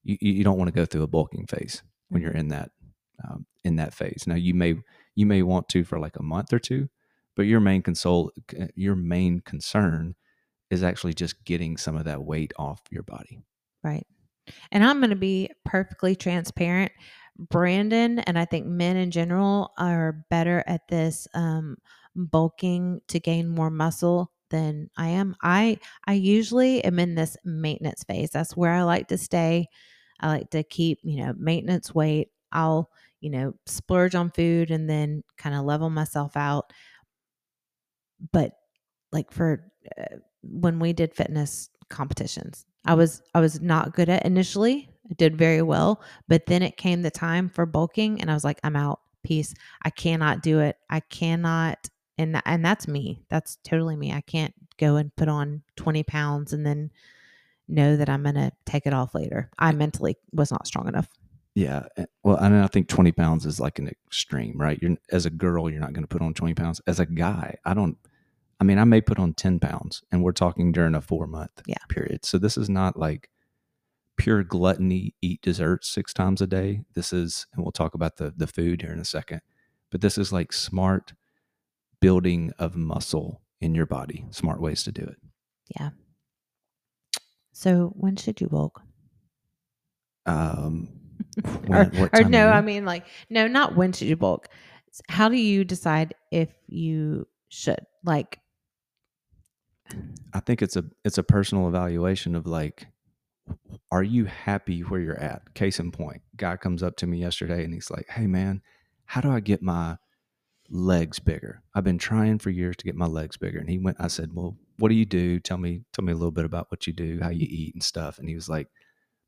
you, 0.03 0.17
you 0.21 0.45
don't 0.45 0.59
want 0.59 0.69
to 0.69 0.75
go 0.75 0.87
through 0.87 1.03
a 1.03 1.09
bulking 1.09 1.47
phase 1.47 1.83
when 2.09 2.23
you're 2.23 2.33
in 2.33 2.49
that 2.49 2.71
um, 3.25 3.47
in 3.65 3.77
that 3.77 3.95
phase. 3.95 4.25
Now 4.27 4.35
you 4.35 4.55
may 4.55 4.77
you 5.15 5.27
may 5.27 5.43
want 5.43 5.69
to 5.71 5.85
for 5.85 5.99
like 5.99 6.17
a 6.17 6.23
month 6.23 6.53
or 6.53 6.59
two, 6.59 6.89
but 7.37 7.43
your 7.43 7.61
main 7.61 7.83
console 7.83 8.31
your 8.75 8.97
main 8.97 9.41
concern 9.41 10.15
is 10.71 10.83
actually 10.83 11.15
just 11.15 11.45
getting 11.45 11.77
some 11.77 11.97
of 11.97 12.05
that 12.05 12.23
weight 12.23 12.53
off 12.59 12.81
your 12.91 13.03
body. 13.03 13.43
right 13.83 14.07
and 14.71 14.85
i'm 14.85 14.99
going 14.99 15.11
to 15.11 15.17
be 15.17 15.51
perfectly 15.65 16.17
transparent 16.17 16.93
brandon 17.39 18.19
and 18.21 18.39
i 18.39 18.45
think 18.45 18.67
men 18.67 18.97
in 18.97 19.11
general 19.11 19.73
are 19.79 20.25
better 20.31 20.63
at 20.67 20.87
this 20.89 21.27
um, 21.35 21.77
bulking 22.15 23.01
to 23.09 23.19
gain 23.21 23.49
more 23.49 23.71
muscle 23.71 24.33
than 24.51 24.91
i 24.97 25.09
am. 25.09 25.35
I 25.43 25.79
i 26.07 26.13
usually 26.13 26.85
am 26.85 26.99
in 26.99 27.15
this 27.15 27.37
maintenance 27.45 28.05
phase 28.05 28.31
that's 28.31 28.57
where 28.57 28.73
i 28.73 28.83
like 28.83 29.09
to 29.09 29.19
stay. 29.19 29.69
I 30.23 30.29
like 30.29 30.51
to 30.51 30.63
keep 30.63 31.01
you 31.03 31.25
know 31.25 31.35
maintenance 31.37 31.95
weight. 31.95 32.29
I'll 32.53 32.91
you 33.21 33.31
know 33.31 33.55
splurge 33.67 34.15
on 34.15 34.31
food 34.31 34.71
and 34.71 34.89
then 34.89 35.25
kind 35.37 35.55
of 35.55 35.65
level 35.65 35.91
myself 35.91 36.37
out 36.37 36.73
but 38.31 38.53
like 39.11 39.31
for 39.31 39.71
uh, 39.99 40.17
when 40.43 40.79
we 40.79 40.93
did 40.93 41.15
fitness 41.15 41.71
competitions 41.89 42.65
I 42.85 42.95
was 42.95 43.23
I 43.35 43.41
was 43.41 43.61
not 43.61 43.95
good 43.95 44.09
at 44.09 44.25
initially. 44.27 44.89
I 45.11 45.15
did 45.15 45.37
very 45.37 45.63
well, 45.63 46.01
but 46.29 46.47
then 46.47 46.63
it 46.63 46.77
came 46.77 47.03
the 47.03 47.11
time 47.11 47.49
for 47.49 47.67
bulking 47.67 48.21
and 48.21 48.31
I 48.31 48.35
was 48.35 48.45
like, 48.45 48.61
I'm 48.65 48.77
out. 48.77 49.01
Peace. 49.23 49.55
I 49.85 49.91
cannot 49.91 50.43
do 50.43 50.59
it. 50.59 50.77
I 50.91 50.99
cannot 50.99 51.89
and 52.19 52.43
and 52.45 52.65
that's 52.65 52.89
me. 52.89 53.23
That's 53.29 53.57
totally 53.63 53.95
me. 53.95 54.13
I 54.13 54.21
can't 54.21 54.53
go 54.79 54.97
and 54.97 55.15
put 55.15 55.29
on 55.29 55.63
20 55.77 56.03
pounds 56.03 56.53
and 56.53 56.67
then 56.67 56.91
know 57.69 57.97
that 57.97 58.09
I'm 58.09 58.25
going 58.25 58.35
to 58.35 58.51
take 58.67 58.87
it 58.87 58.93
off 58.93 59.15
later. 59.15 59.49
I 59.59 59.71
mentally 59.73 60.17
was 60.33 60.51
not 60.51 60.67
strong 60.67 60.89
enough. 60.89 61.09
Yeah. 61.55 61.85
eh, 61.97 62.07
Well, 62.25 62.37
I 62.41 62.49
mean, 62.49 62.61
I 62.61 62.67
think 62.67 62.89
20 62.89 63.13
pounds 63.13 63.47
is 63.47 63.61
like 63.61 63.79
an 63.79 63.87
extreme, 63.87 64.55
right? 64.57 64.79
You're 64.83 64.97
as 65.13 65.25
a 65.25 65.31
girl, 65.31 65.71
you're 65.71 65.81
not 65.81 65.93
going 65.93 66.03
to 66.03 66.09
put 66.09 66.23
on 66.23 66.35
20 66.35 66.55
pounds. 66.55 66.81
As 66.89 66.99
a 66.99 67.07
guy, 67.07 67.57
I 67.65 67.75
don't, 67.75 67.97
I 68.63 68.65
mean, 68.65 68.79
I 68.79 68.85
may 68.85 69.01
put 69.01 69.19
on 69.19 69.35
10 69.35 69.59
pounds 69.59 70.05
and 70.13 70.23
we're 70.23 70.31
talking 70.31 70.71
during 70.71 70.95
a 70.95 71.01
four 71.01 71.27
month 71.27 71.51
Yeah. 71.67 71.75
period. 71.89 72.25
So 72.25 72.39
this 72.39 72.57
is 72.57 72.71
not 72.71 72.97
like 72.97 73.29
pure 74.17 74.45
gluttony, 74.45 75.17
eat 75.21 75.43
desserts 75.43 75.89
six 75.89 76.15
times 76.15 76.41
a 76.41 76.47
day. 76.47 76.83
This 76.95 77.13
is, 77.13 77.45
and 77.53 77.65
we'll 77.65 77.73
talk 77.73 77.95
about 77.95 78.19
the, 78.19 78.33
the 78.37 78.47
food 78.47 78.83
here 78.83 78.93
in 78.93 79.01
a 79.01 79.05
second, 79.05 79.41
but 79.91 80.01
this 80.01 80.17
is 80.17 80.33
like 80.33 80.53
smart 80.53 81.13
building 82.01 82.53
of 82.57 82.77
muscle 82.77 83.43
in 83.61 83.75
your 83.75 83.87
body, 83.87 84.27
smart 84.31 84.61
ways 84.61 84.85
to 84.85 84.93
do 84.93 85.03
it. 85.03 85.17
Yeah. 85.77 85.91
So 87.53 87.93
when 87.97 88.15
should 88.15 88.41
you 88.41 88.47
bulk? 88.49 88.81
Um, 90.25 90.89
or 91.45 91.51
when- 91.87 91.91
what 91.97 92.11
or 92.17 92.23
no, 92.23 92.47
I 92.49 92.61
mean 92.61 92.85
like 92.85 93.07
no, 93.29 93.49
not 93.49 93.75
when 93.75 93.93
should 93.93 94.07
you 94.07 94.17
bulk. 94.17 94.49
How 95.09 95.29
do 95.29 95.37
you 95.37 95.65
decide 95.65 96.15
if 96.31 96.51
you 96.69 97.27
should? 97.49 97.81
Like 98.05 98.39
I 100.33 100.41
think 100.41 100.63
it's 100.63 100.77
a 100.77 100.85
it's 101.05 101.19
a 101.19 101.23
personal 101.23 101.69
evaluation 101.69 102.35
of 102.35 102.47
like, 102.47 102.87
are 103.91 104.03
you 104.03 104.25
happy 104.25 104.81
where 104.81 105.01
you're 105.01 105.19
at? 105.19 105.55
Case 105.55 105.79
in 105.79 105.93
point, 105.93 106.23
guy 106.37 106.57
comes 106.57 106.83
up 106.83 106.97
to 106.97 107.07
me 107.07 107.19
yesterday 107.19 107.65
and 107.65 107.75
he's 107.75 107.91
like, 107.91 108.09
"Hey 108.09 108.27
man, 108.27 108.63
how 109.05 109.21
do 109.21 109.31
I 109.31 109.41
get 109.41 109.63
my 109.63 109.99
legs 110.71 111.19
bigger? 111.19 111.63
I've 111.75 111.85
been 111.85 111.99
trying 111.99 112.39
for 112.39 112.51
years 112.51 112.77
to 112.77 112.85
get 112.85 112.95
my 112.95 113.07
legs 113.07 113.37
bigger." 113.37 113.59
And 113.59 113.69
he 113.69 113.79
went, 113.79 113.99
I 114.01 114.09
said, 114.09 114.33
"Well, 114.33 114.57
what 114.79 114.89
do 114.89 114.95
you 114.95 115.05
do? 115.05 115.39
Tell 115.41 115.59
me, 115.59 115.83
tell 115.93 116.05
me 116.05 116.13
a 116.13 116.17
little 116.17 116.31
bit 116.31 116.45
about 116.45 116.71
what 116.71 116.87
you 116.87 116.93
do, 116.93 117.19
how 117.21 117.31
you 117.31 117.47
eat 117.49 117.75
and 117.75 117.83
stuff." 117.83 118.19
And 118.19 118.29
he 118.29 118.35
was 118.35 118.49
like, 118.49 118.69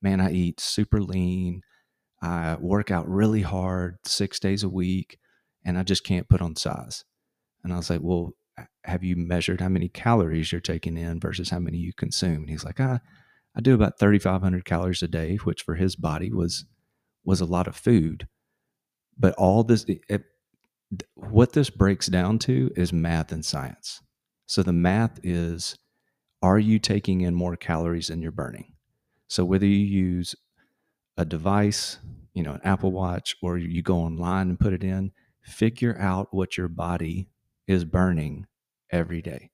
"Man, 0.03 0.21
I 0.21 0.33
eat 0.33 0.61
super 0.61 1.03
lean. 1.03 1.63
I 2.23 2.57
work 2.57 2.91
out 2.91 3.09
really 3.09 3.43
hard, 3.43 3.99
six 4.07 4.41
days 4.41 4.63
a 4.63 4.69
week, 4.69 5.19
and 5.65 5.79
I 5.79 5.83
just 5.83 6.05
can't 6.05 6.29
put 6.29 6.41
on 6.41 6.57
size." 6.57 7.05
And 7.63 7.73
I 7.73 7.77
was 7.77 7.91
like, 7.91 8.01
"Well." 8.03 8.35
Have 8.85 9.03
you 9.03 9.17
measured 9.17 9.61
how 9.61 9.69
many 9.69 9.89
calories 9.89 10.53
you're 10.53 10.61
taking 10.61 10.97
in 10.97 11.21
versus 11.21 11.51
how 11.51 11.59
many 11.59 11.79
you 11.79 11.93
consume? 11.93 12.43
And 12.43 12.51
he's 12.51 12.65
like, 12.65 12.81
I, 12.81 13.01
I 13.57 13.61
do 13.61 13.75
about 13.75 13.99
3,500 13.99 14.65
calories 14.65 15.03
a 15.03 15.09
day, 15.09 15.37
which 15.37 15.63
for 15.63 15.75
his 15.75 15.97
body 15.97 16.33
was 16.33 16.65
was 17.25 17.41
a 17.41 17.47
lot 17.47 17.67
of 17.67 17.75
food. 17.75 18.29
But 19.19 19.35
all 19.35 19.65
this, 19.65 19.87
it, 19.89 20.25
what 21.15 21.53
this 21.53 21.71
breaks 21.71 22.07
down 22.07 22.39
to 22.41 22.71
is 22.77 22.93
math 22.93 23.33
and 23.33 23.45
science. 23.45 24.03
So 24.47 24.63
the 24.63 24.75
math 24.75 25.19
is, 25.23 25.79
are 26.43 26.59
you 26.59 26.79
taking 26.79 27.23
in 27.23 27.35
more 27.35 27.57
calories 27.57 28.09
than 28.09 28.21
you're 28.21 28.31
burning? 28.31 28.75
So 29.29 29.45
whether 29.45 29.65
you 29.65 29.87
use 29.87 30.35
a 31.17 31.25
device, 31.25 31.99
you 32.35 32.43
know, 32.43 32.53
an 32.53 32.61
Apple 32.63 32.93
Watch, 32.93 33.37
or 33.43 33.57
you 33.57 33.83
go 33.83 33.97
online 33.97 34.51
and 34.51 34.61
put 34.61 34.75
it 34.75 34.85
in, 34.85 35.13
figure 35.43 35.97
out 35.99 36.29
what 36.31 36.59
your 36.59 36.69
body 36.69 37.29
is 37.67 37.85
burning 37.85 38.47
every 38.91 39.23
day. 39.23 39.51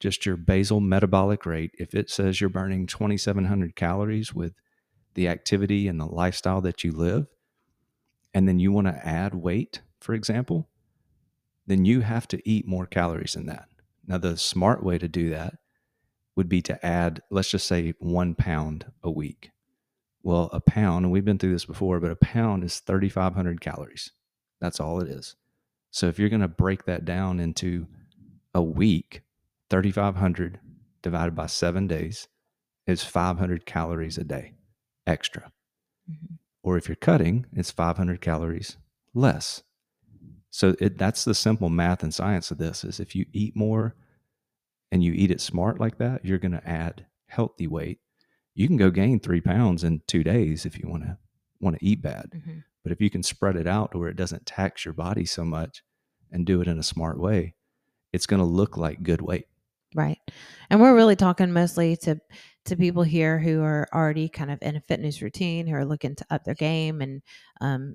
Just 0.00 0.26
your 0.26 0.36
basal 0.36 0.80
metabolic 0.80 1.46
rate. 1.46 1.72
If 1.78 1.94
it 1.94 2.10
says 2.10 2.40
you're 2.40 2.50
burning 2.50 2.86
2,700 2.86 3.74
calories 3.76 4.34
with 4.34 4.54
the 5.14 5.28
activity 5.28 5.88
and 5.88 6.00
the 6.00 6.06
lifestyle 6.06 6.60
that 6.62 6.84
you 6.84 6.92
live, 6.92 7.26
and 8.34 8.48
then 8.48 8.58
you 8.58 8.72
want 8.72 8.88
to 8.88 9.06
add 9.06 9.34
weight, 9.34 9.82
for 10.00 10.14
example, 10.14 10.68
then 11.66 11.84
you 11.84 12.00
have 12.00 12.26
to 12.28 12.48
eat 12.48 12.66
more 12.66 12.86
calories 12.86 13.34
than 13.34 13.46
that. 13.46 13.68
Now, 14.06 14.18
the 14.18 14.36
smart 14.36 14.82
way 14.82 14.98
to 14.98 15.08
do 15.08 15.30
that 15.30 15.54
would 16.36 16.48
be 16.48 16.60
to 16.62 16.84
add, 16.84 17.22
let's 17.30 17.50
just 17.50 17.66
say, 17.66 17.94
one 17.98 18.34
pound 18.34 18.86
a 19.02 19.10
week. 19.10 19.50
Well, 20.22 20.50
a 20.52 20.60
pound, 20.60 21.04
and 21.04 21.12
we've 21.12 21.24
been 21.24 21.38
through 21.38 21.52
this 21.52 21.64
before, 21.64 22.00
but 22.00 22.10
a 22.10 22.16
pound 22.16 22.64
is 22.64 22.80
3,500 22.80 23.60
calories. 23.60 24.10
That's 24.60 24.80
all 24.80 25.00
it 25.00 25.08
is. 25.08 25.36
So 25.94 26.08
if 26.08 26.18
you're 26.18 26.28
going 26.28 26.40
to 26.40 26.48
break 26.48 26.86
that 26.86 27.04
down 27.04 27.38
into 27.38 27.86
a 28.52 28.60
week, 28.60 29.22
3,500 29.70 30.58
divided 31.02 31.36
by 31.36 31.46
seven 31.46 31.86
days 31.86 32.26
is 32.84 33.04
500 33.04 33.64
calories 33.64 34.18
a 34.18 34.24
day 34.24 34.54
extra. 35.06 35.52
Mhm. 36.10 36.38
Or 36.64 36.76
if 36.76 36.88
you're 36.88 36.96
cutting, 36.96 37.46
it's 37.52 37.70
500 37.70 38.20
calories 38.20 38.76
less. 39.14 39.62
So 40.50 40.74
it, 40.80 40.98
that's 40.98 41.24
the 41.24 41.34
simple 41.34 41.68
math 41.68 42.02
and 42.02 42.12
science 42.12 42.50
of 42.50 42.58
this 42.58 42.82
is 42.82 42.98
if 42.98 43.14
you 43.14 43.26
eat 43.32 43.54
more 43.54 43.94
and 44.90 45.04
you 45.04 45.12
eat 45.12 45.30
it 45.30 45.40
smart 45.40 45.78
like 45.78 45.98
that, 45.98 46.24
you're 46.24 46.38
going 46.38 46.52
to 46.52 46.68
add 46.68 47.06
healthy 47.28 47.68
weight. 47.68 48.00
You 48.54 48.66
can 48.66 48.76
go 48.78 48.90
gain 48.90 49.20
three 49.20 49.40
pounds 49.40 49.84
in 49.84 50.02
two 50.08 50.24
days 50.24 50.66
if 50.66 50.76
you 50.76 50.88
want 50.88 51.04
to 51.04 51.18
want 51.60 51.78
to 51.78 51.86
eat 51.86 52.02
bad. 52.02 52.32
Mhm. 52.34 52.64
But 52.84 52.92
if 52.92 53.00
you 53.00 53.10
can 53.10 53.22
spread 53.22 53.56
it 53.56 53.66
out 53.66 53.92
to 53.92 53.98
where 53.98 54.10
it 54.10 54.16
doesn't 54.16 54.46
tax 54.46 54.84
your 54.84 54.94
body 54.94 55.24
so 55.24 55.44
much 55.44 55.82
and 56.30 56.46
do 56.46 56.60
it 56.60 56.68
in 56.68 56.78
a 56.78 56.82
smart 56.82 57.18
way, 57.18 57.54
it's 58.12 58.26
going 58.26 58.40
to 58.40 58.46
look 58.46 58.76
like 58.76 59.02
good 59.02 59.22
weight. 59.22 59.46
Right. 59.94 60.18
And 60.70 60.80
we're 60.80 60.94
really 60.94 61.16
talking 61.16 61.52
mostly 61.52 61.96
to 61.98 62.20
to 62.66 62.76
people 62.76 63.02
here 63.02 63.38
who 63.38 63.62
are 63.62 63.86
already 63.92 64.28
kind 64.28 64.50
of 64.50 64.58
in 64.62 64.76
a 64.76 64.80
fitness 64.80 65.20
routine, 65.20 65.66
who 65.66 65.74
are 65.74 65.84
looking 65.84 66.14
to 66.16 66.26
up 66.30 66.44
their 66.44 66.54
game. 66.54 67.02
And 67.02 67.22
um, 67.60 67.94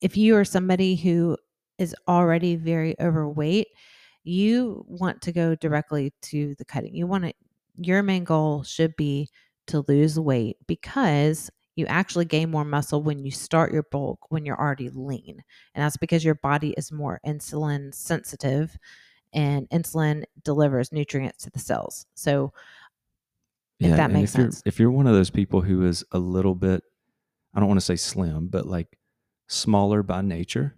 if 0.00 0.16
you 0.16 0.36
are 0.36 0.44
somebody 0.44 0.96
who 0.96 1.36
is 1.78 1.94
already 2.08 2.56
very 2.56 2.98
overweight, 2.98 3.68
you 4.24 4.84
want 4.88 5.20
to 5.22 5.32
go 5.32 5.54
directly 5.54 6.12
to 6.22 6.54
the 6.58 6.64
cutting. 6.64 6.94
You 6.94 7.06
want 7.06 7.24
to 7.24 7.34
your 7.76 8.02
main 8.02 8.24
goal 8.24 8.62
should 8.62 8.94
be 8.96 9.28
to 9.66 9.84
lose 9.88 10.18
weight 10.18 10.56
because 10.66 11.50
you 11.76 11.86
actually 11.86 12.24
gain 12.26 12.50
more 12.50 12.64
muscle 12.64 13.02
when 13.02 13.24
you 13.24 13.30
start 13.30 13.72
your 13.72 13.84
bulk 13.84 14.26
when 14.30 14.44
you're 14.44 14.60
already 14.60 14.90
lean. 14.90 15.42
And 15.74 15.84
that's 15.84 15.96
because 15.96 16.24
your 16.24 16.34
body 16.36 16.70
is 16.76 16.92
more 16.92 17.20
insulin 17.26 17.94
sensitive 17.94 18.76
and 19.32 19.68
insulin 19.70 20.24
delivers 20.44 20.92
nutrients 20.92 21.44
to 21.44 21.50
the 21.50 21.60
cells. 21.60 22.06
So 22.14 22.52
If 23.80 23.96
that 23.96 24.10
makes 24.10 24.32
if 24.32 24.36
you're, 24.36 24.50
sense. 24.50 24.62
if 24.64 24.78
you're 24.78 24.90
one 24.90 25.06
of 25.06 25.14
those 25.14 25.30
people 25.30 25.62
who 25.62 25.86
is 25.86 26.04
a 26.12 26.18
little 26.18 26.54
bit, 26.54 26.82
I 27.54 27.60
don't 27.60 27.68
want 27.68 27.80
to 27.80 27.86
say 27.86 27.96
slim, 27.96 28.48
but 28.48 28.66
like 28.66 28.98
smaller 29.48 30.02
by 30.02 30.22
nature, 30.22 30.76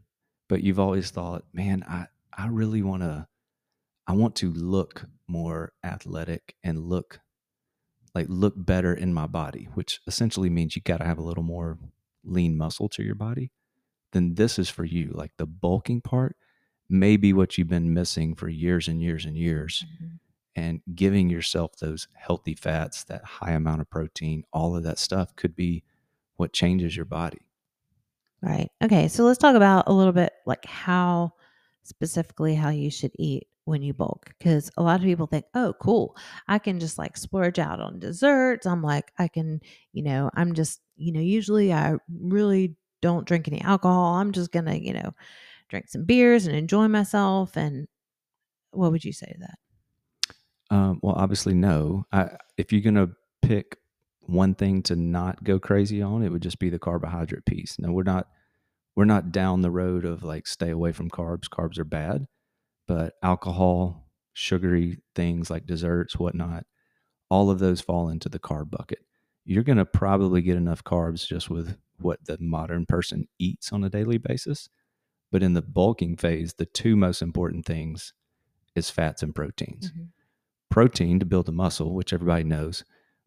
but 0.48 0.62
you've 0.62 0.80
always 0.80 1.10
thought, 1.10 1.44
man, 1.52 1.84
I, 1.88 2.06
I 2.32 2.48
really 2.48 2.82
want 2.82 3.02
to, 3.02 3.28
I 4.06 4.14
want 4.14 4.36
to 4.36 4.52
look 4.52 5.06
more 5.28 5.74
athletic 5.84 6.56
and 6.64 6.80
look 6.88 7.20
like 8.14 8.26
look 8.28 8.54
better 8.56 8.92
in 8.92 9.14
my 9.14 9.26
body, 9.26 9.68
which 9.74 10.00
essentially 10.06 10.50
means 10.50 10.76
you 10.76 10.82
got 10.82 10.98
to 10.98 11.06
have 11.06 11.18
a 11.18 11.22
little 11.22 11.42
more 11.42 11.78
lean 12.24 12.56
muscle 12.56 12.88
to 12.90 13.02
your 13.02 13.14
body, 13.14 13.50
then 14.12 14.34
this 14.34 14.58
is 14.58 14.68
for 14.68 14.84
you. 14.84 15.10
Like 15.12 15.32
the 15.38 15.46
bulking 15.46 16.00
part 16.00 16.36
may 16.88 17.16
be 17.16 17.32
what 17.32 17.56
you've 17.56 17.68
been 17.68 17.94
missing 17.94 18.34
for 18.34 18.48
years 18.48 18.88
and 18.88 19.02
years 19.02 19.24
and 19.24 19.36
years. 19.36 19.84
Mm-hmm. 19.94 20.16
And 20.54 20.82
giving 20.94 21.30
yourself 21.30 21.76
those 21.76 22.08
healthy 22.14 22.54
fats, 22.54 23.04
that 23.04 23.24
high 23.24 23.52
amount 23.52 23.80
of 23.80 23.88
protein, 23.88 24.44
all 24.52 24.76
of 24.76 24.82
that 24.82 24.98
stuff 24.98 25.34
could 25.34 25.56
be 25.56 25.82
what 26.36 26.52
changes 26.52 26.94
your 26.94 27.06
body. 27.06 27.38
Right. 28.42 28.70
Okay. 28.84 29.08
So 29.08 29.24
let's 29.24 29.38
talk 29.38 29.56
about 29.56 29.84
a 29.86 29.94
little 29.94 30.12
bit 30.12 30.30
like 30.44 30.66
how 30.66 31.32
specifically 31.84 32.54
how 32.54 32.68
you 32.68 32.90
should 32.90 33.12
eat 33.18 33.46
when 33.64 33.82
you 33.82 33.92
bulk. 33.94 34.32
Because 34.38 34.70
a 34.76 34.82
lot 34.82 35.00
of 35.00 35.04
people 35.04 35.26
think, 35.26 35.44
oh, 35.54 35.74
cool. 35.80 36.16
I 36.48 36.58
can 36.58 36.80
just 36.80 36.98
like 36.98 37.16
splurge 37.16 37.58
out 37.58 37.80
on 37.80 37.98
desserts. 37.98 38.66
I'm 38.66 38.82
like, 38.82 39.12
I 39.18 39.28
can, 39.28 39.60
you 39.92 40.02
know, 40.02 40.30
I'm 40.34 40.54
just, 40.54 40.80
you 40.96 41.12
know, 41.12 41.20
usually 41.20 41.72
I 41.72 41.96
really 42.08 42.76
don't 43.00 43.26
drink 43.26 43.48
any 43.48 43.60
alcohol. 43.60 44.14
I'm 44.14 44.32
just 44.32 44.52
going 44.52 44.66
to, 44.66 44.78
you 44.78 44.92
know, 44.94 45.12
drink 45.68 45.88
some 45.88 46.04
beers 46.04 46.46
and 46.46 46.56
enjoy 46.56 46.88
myself. 46.88 47.56
And 47.56 47.88
what 48.70 48.92
would 48.92 49.04
you 49.04 49.12
say 49.12 49.26
to 49.26 49.38
that? 49.40 50.74
Um, 50.74 51.00
well, 51.02 51.14
obviously, 51.16 51.54
no. 51.54 52.04
I, 52.12 52.30
if 52.56 52.72
you're 52.72 52.80
going 52.80 52.94
to 52.94 53.10
pick 53.42 53.76
one 54.20 54.54
thing 54.54 54.82
to 54.84 54.96
not 54.96 55.42
go 55.44 55.58
crazy 55.58 56.00
on, 56.00 56.22
it 56.22 56.30
would 56.30 56.42
just 56.42 56.58
be 56.58 56.70
the 56.70 56.78
carbohydrate 56.78 57.44
piece. 57.44 57.76
No, 57.78 57.92
we're 57.92 58.02
not 58.04 58.28
we're 58.94 59.04
not 59.04 59.32
down 59.32 59.62
the 59.62 59.70
road 59.70 60.04
of 60.04 60.22
like 60.22 60.46
stay 60.46 60.70
away 60.70 60.92
from 60.92 61.10
carbs. 61.10 61.48
Carbs 61.48 61.78
are 61.78 61.84
bad, 61.84 62.26
but 62.92 63.14
alcohol, 63.22 64.06
sugary 64.34 64.98
things 65.14 65.48
like 65.48 65.64
desserts, 65.64 66.18
whatnot, 66.18 66.66
all 67.30 67.48
of 67.48 67.58
those 67.58 67.80
fall 67.80 68.10
into 68.10 68.28
the 68.28 68.38
carb 68.38 68.68
bucket. 68.68 68.98
You're 69.46 69.62
going 69.62 69.78
to 69.78 69.86
probably 69.86 70.42
get 70.42 70.58
enough 70.58 70.84
carbs 70.84 71.26
just 71.26 71.48
with 71.48 71.78
what 72.00 72.22
the 72.26 72.36
modern 72.38 72.84
person 72.84 73.28
eats 73.38 73.72
on 73.72 73.82
a 73.82 73.88
daily 73.88 74.18
basis. 74.18 74.68
But 75.30 75.42
in 75.42 75.54
the 75.54 75.62
bulking 75.62 76.18
phase, 76.18 76.52
the 76.52 76.66
two 76.66 76.94
most 76.94 77.22
important 77.22 77.64
things 77.64 78.12
is 78.74 78.90
fats 78.90 79.22
and 79.22 79.34
proteins 79.34 79.90
mm-hmm. 79.90 80.02
protein 80.68 81.18
to 81.20 81.24
build 81.24 81.46
the 81.46 81.52
muscle, 81.52 81.94
which 81.94 82.12
everybody 82.12 82.44
knows, 82.44 82.84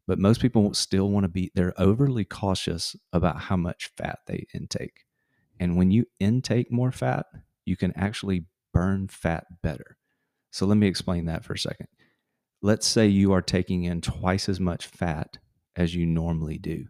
But 0.07 0.19
most 0.19 0.41
people 0.41 0.73
still 0.73 1.09
want 1.09 1.23
to 1.23 1.29
be, 1.29 1.51
they're 1.55 1.79
overly 1.81 2.25
cautious 2.25 2.95
about 3.11 3.41
how 3.41 3.57
much 3.57 3.91
fat 3.97 4.19
they 4.27 4.45
intake. 4.53 5.05
And 5.59 5.77
when 5.77 5.89
you 5.89 6.05
intake 6.19 6.71
more 6.71 6.91
fat, 6.91 7.25
you 7.65 7.75
can 7.75 7.91
actually 7.95 8.45
burn 8.75 9.07
fat 9.07 9.45
better. 9.63 9.97
So 10.51 10.65
let 10.65 10.77
me 10.77 10.85
explain 10.85 11.27
that 11.27 11.45
for 11.45 11.53
a 11.53 11.57
second. 11.57 11.87
Let's 12.61 12.85
say 12.85 13.07
you 13.07 13.31
are 13.31 13.41
taking 13.41 13.85
in 13.85 14.01
twice 14.01 14.49
as 14.49 14.59
much 14.59 14.85
fat 14.85 15.37
as 15.77 15.95
you 15.95 16.05
normally 16.05 16.57
do. 16.57 16.87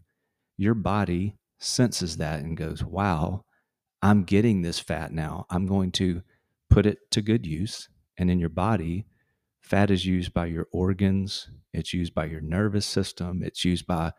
Your 0.57 0.73
body 0.73 1.37
senses 1.59 2.17
that 2.17 2.39
and 2.39 2.57
goes, 2.57 2.83
wow, 2.83 3.45
I'm 4.01 4.23
getting 4.23 4.63
this 4.63 4.79
fat 4.79 5.13
now. 5.13 5.45
I'm 5.51 5.67
going 5.67 5.91
to 5.93 6.23
put 6.71 6.87
it 6.87 6.97
to 7.11 7.21
good 7.21 7.45
use. 7.45 7.87
And 8.17 8.31
in 8.31 8.39
your 8.39 8.49
body, 8.49 9.05
fat 9.61 9.91
is 9.91 10.07
used 10.07 10.33
by 10.33 10.47
your 10.47 10.67
organs, 10.71 11.49
it's 11.71 11.93
used 11.93 12.15
by 12.15 12.25
your 12.25 12.41
nervous 12.41 12.85
system, 12.87 13.43
it's 13.43 13.63
used 13.63 13.85
by 13.85 14.13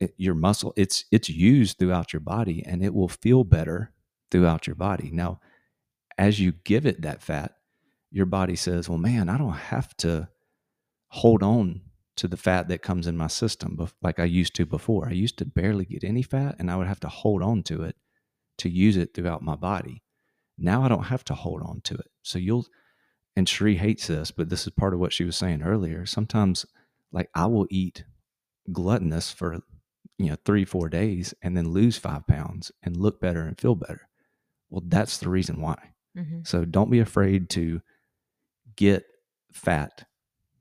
eh, 0.00 0.08
your 0.16 0.34
muscle. 0.34 0.72
It's 0.76 1.04
it's 1.12 1.28
used 1.28 1.78
throughout 1.78 2.12
your 2.12 2.20
body 2.20 2.64
and 2.66 2.82
it 2.82 2.92
will 2.92 3.08
feel 3.08 3.44
better 3.44 3.92
throughout 4.32 4.66
your 4.66 4.76
body. 4.76 5.10
Now, 5.12 5.38
as 6.18 6.40
you 6.40 6.52
give 6.64 6.84
it 6.84 7.02
that 7.02 7.22
fat, 7.22 7.54
your 8.10 8.26
body 8.26 8.56
says, 8.56 8.88
"Well, 8.88 8.98
man, 8.98 9.28
I 9.28 9.38
don't 9.38 9.52
have 9.52 9.96
to 9.98 10.28
hold 11.08 11.42
on 11.42 11.82
to 12.18 12.28
the 12.28 12.36
fat 12.36 12.68
that 12.68 12.82
comes 12.82 13.06
in 13.06 13.16
my 13.16 13.28
system 13.28 13.78
like 14.02 14.18
I 14.18 14.24
used 14.24 14.54
to 14.56 14.66
before. 14.66 15.08
I 15.08 15.12
used 15.12 15.38
to 15.38 15.44
barely 15.44 15.84
get 15.84 16.02
any 16.02 16.22
fat 16.22 16.56
and 16.58 16.70
I 16.70 16.76
would 16.76 16.88
have 16.88 17.00
to 17.00 17.08
hold 17.08 17.42
on 17.42 17.62
to 17.64 17.82
it 17.82 17.96
to 18.58 18.68
use 18.68 18.96
it 18.96 19.14
throughout 19.14 19.40
my 19.40 19.54
body. 19.54 20.02
Now 20.58 20.82
I 20.82 20.88
don't 20.88 21.04
have 21.04 21.24
to 21.26 21.34
hold 21.34 21.62
on 21.62 21.80
to 21.82 21.94
it. 21.94 22.10
So 22.22 22.38
you'll, 22.40 22.66
and 23.36 23.48
Cherie 23.48 23.76
hates 23.76 24.08
this, 24.08 24.32
but 24.32 24.48
this 24.48 24.66
is 24.66 24.72
part 24.72 24.94
of 24.94 25.00
what 25.00 25.12
she 25.12 25.22
was 25.22 25.36
saying 25.36 25.62
earlier. 25.62 26.04
Sometimes, 26.06 26.66
like, 27.12 27.30
I 27.36 27.46
will 27.46 27.68
eat 27.70 28.04
gluttonous 28.72 29.30
for, 29.30 29.60
you 30.18 30.30
know, 30.30 30.36
three, 30.44 30.64
four 30.64 30.88
days 30.88 31.34
and 31.40 31.56
then 31.56 31.72
lose 31.72 31.96
five 31.96 32.26
pounds 32.26 32.72
and 32.82 32.96
look 32.96 33.20
better 33.20 33.42
and 33.42 33.58
feel 33.60 33.76
better. 33.76 34.08
Well, 34.68 34.82
that's 34.84 35.18
the 35.18 35.28
reason 35.28 35.60
why. 35.60 35.92
Mm-hmm. 36.18 36.40
So 36.44 36.64
don't 36.64 36.90
be 36.90 37.00
afraid 37.00 37.50
to 37.50 37.80
get 38.76 39.04
fat, 39.52 40.04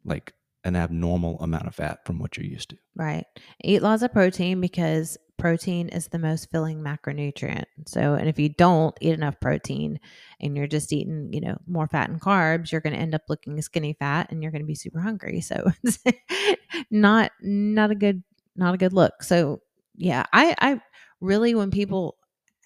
like 0.05 0.33
an 0.63 0.75
abnormal 0.75 1.39
amount 1.39 1.67
of 1.67 1.75
fat 1.75 2.05
from 2.05 2.19
what 2.19 2.37
you're 2.37 2.45
used 2.45 2.69
to. 2.69 2.77
Right. 2.95 3.25
Eat 3.63 3.81
lots 3.81 4.03
of 4.03 4.11
protein 4.11 4.59
because 4.59 5.17
protein 5.37 5.87
is 5.89 6.07
the 6.07 6.19
most 6.19 6.49
filling 6.51 6.81
macronutrient. 6.81 7.65
So, 7.85 8.15
and 8.15 8.27
if 8.27 8.39
you 8.39 8.49
don't 8.49 8.95
eat 8.99 9.13
enough 9.13 9.39
protein 9.39 9.99
and 10.41 10.57
you're 10.57 10.67
just 10.67 10.91
eating, 10.91 11.29
you 11.31 11.41
know, 11.41 11.57
more 11.67 11.87
fat 11.87 12.09
and 12.09 12.19
carbs, 12.19 12.71
you're 12.71 12.81
going 12.81 12.93
to 12.93 12.99
end 12.99 13.15
up 13.15 13.21
looking 13.29 13.61
skinny 13.61 13.93
fat 13.93 14.31
and 14.31 14.41
you're 14.41 14.51
going 14.51 14.63
to 14.63 14.67
be 14.67 14.75
super 14.75 14.99
hungry. 14.99 15.41
So, 15.41 15.71
it's 15.83 15.99
not 16.91 17.31
not 17.41 17.91
a 17.91 17.95
good 17.95 18.23
not 18.55 18.73
a 18.73 18.77
good 18.77 18.93
look. 18.93 19.23
So, 19.23 19.61
yeah, 19.95 20.25
I 20.33 20.55
I 20.59 20.81
really 21.21 21.55
when 21.55 21.71
people 21.71 22.17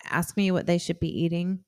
ask 0.09 0.35
me 0.35 0.51
what 0.51 0.65
they 0.65 0.77
should 0.77 0.99
be 0.99 1.23
eating, 1.23 1.63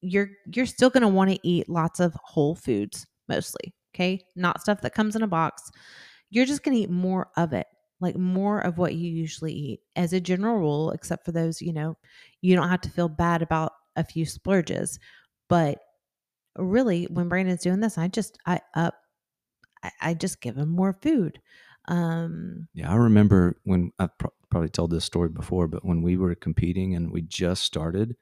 you're 0.00 0.30
you're 0.54 0.66
still 0.66 0.90
going 0.90 1.02
to 1.02 1.08
want 1.08 1.30
to 1.30 1.38
eat 1.42 1.68
lots 1.68 2.00
of 2.00 2.14
whole 2.22 2.54
foods 2.54 3.06
mostly. 3.28 3.74
Okay. 3.94 4.24
Not 4.36 4.60
stuff 4.60 4.80
that 4.82 4.94
comes 4.94 5.16
in 5.16 5.22
a 5.22 5.26
box. 5.26 5.70
You're 6.30 6.46
just 6.46 6.62
going 6.62 6.76
to 6.76 6.82
eat 6.82 6.90
more 6.90 7.28
of 7.36 7.52
it, 7.52 7.66
like 8.00 8.16
more 8.16 8.60
of 8.60 8.78
what 8.78 8.94
you 8.94 9.10
usually 9.10 9.52
eat 9.52 9.80
as 9.96 10.12
a 10.12 10.20
general 10.20 10.56
rule, 10.56 10.90
except 10.92 11.24
for 11.24 11.32
those, 11.32 11.60
you 11.60 11.72
know, 11.72 11.96
you 12.40 12.54
don't 12.54 12.68
have 12.68 12.80
to 12.82 12.90
feel 12.90 13.08
bad 13.08 13.42
about 13.42 13.72
a 13.96 14.04
few 14.04 14.24
splurges. 14.24 14.98
But 15.48 15.78
really, 16.56 17.04
when 17.06 17.28
Brandon's 17.28 17.62
doing 17.62 17.80
this, 17.80 17.98
I 17.98 18.08
just, 18.08 18.38
I 18.46 18.60
up, 18.74 18.94
I, 19.82 19.90
I 20.00 20.14
just 20.14 20.40
give 20.40 20.56
him 20.56 20.68
more 20.68 20.96
food. 21.02 21.40
Um, 21.88 22.68
yeah, 22.74 22.92
I 22.92 22.94
remember 22.94 23.56
when 23.64 23.90
I've 23.98 24.16
pro- 24.18 24.32
probably 24.50 24.68
told 24.68 24.92
this 24.92 25.04
story 25.04 25.28
before, 25.28 25.66
but 25.66 25.84
when 25.84 26.02
we 26.02 26.16
were 26.16 26.34
competing 26.36 26.94
and 26.94 27.10
we 27.10 27.22
just 27.22 27.64
started, 27.64 28.14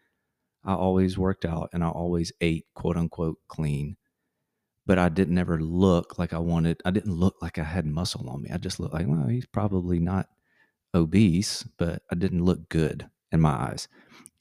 I 0.65 0.75
always 0.75 1.17
worked 1.17 1.45
out 1.45 1.71
and 1.73 1.83
I 1.85 1.89
always 1.89 2.33
ate 2.41 2.67
quote 2.75 2.97
unquote 2.97 3.39
clean 3.49 3.97
but 4.89 4.99
I 4.99 5.11
didn't 5.11 5.37
ever 5.37 5.61
look 5.61 6.19
like 6.19 6.33
I 6.33 6.39
wanted. 6.39 6.81
I 6.83 6.91
didn't 6.91 7.13
look 7.13 7.43
like 7.43 7.59
I 7.59 7.63
had 7.63 7.85
muscle 7.85 8.27
on 8.31 8.41
me. 8.41 8.49
I 8.51 8.57
just 8.57 8.81
looked 8.81 8.95
like, 8.95 9.07
well, 9.07 9.27
he's 9.29 9.45
probably 9.45 9.99
not 9.99 10.31
obese, 10.95 11.63
but 11.77 12.01
I 12.11 12.15
didn't 12.15 12.47
look 12.47 12.71
good 12.71 13.07
in 13.31 13.43
my 13.43 13.51
eyes. 13.51 13.87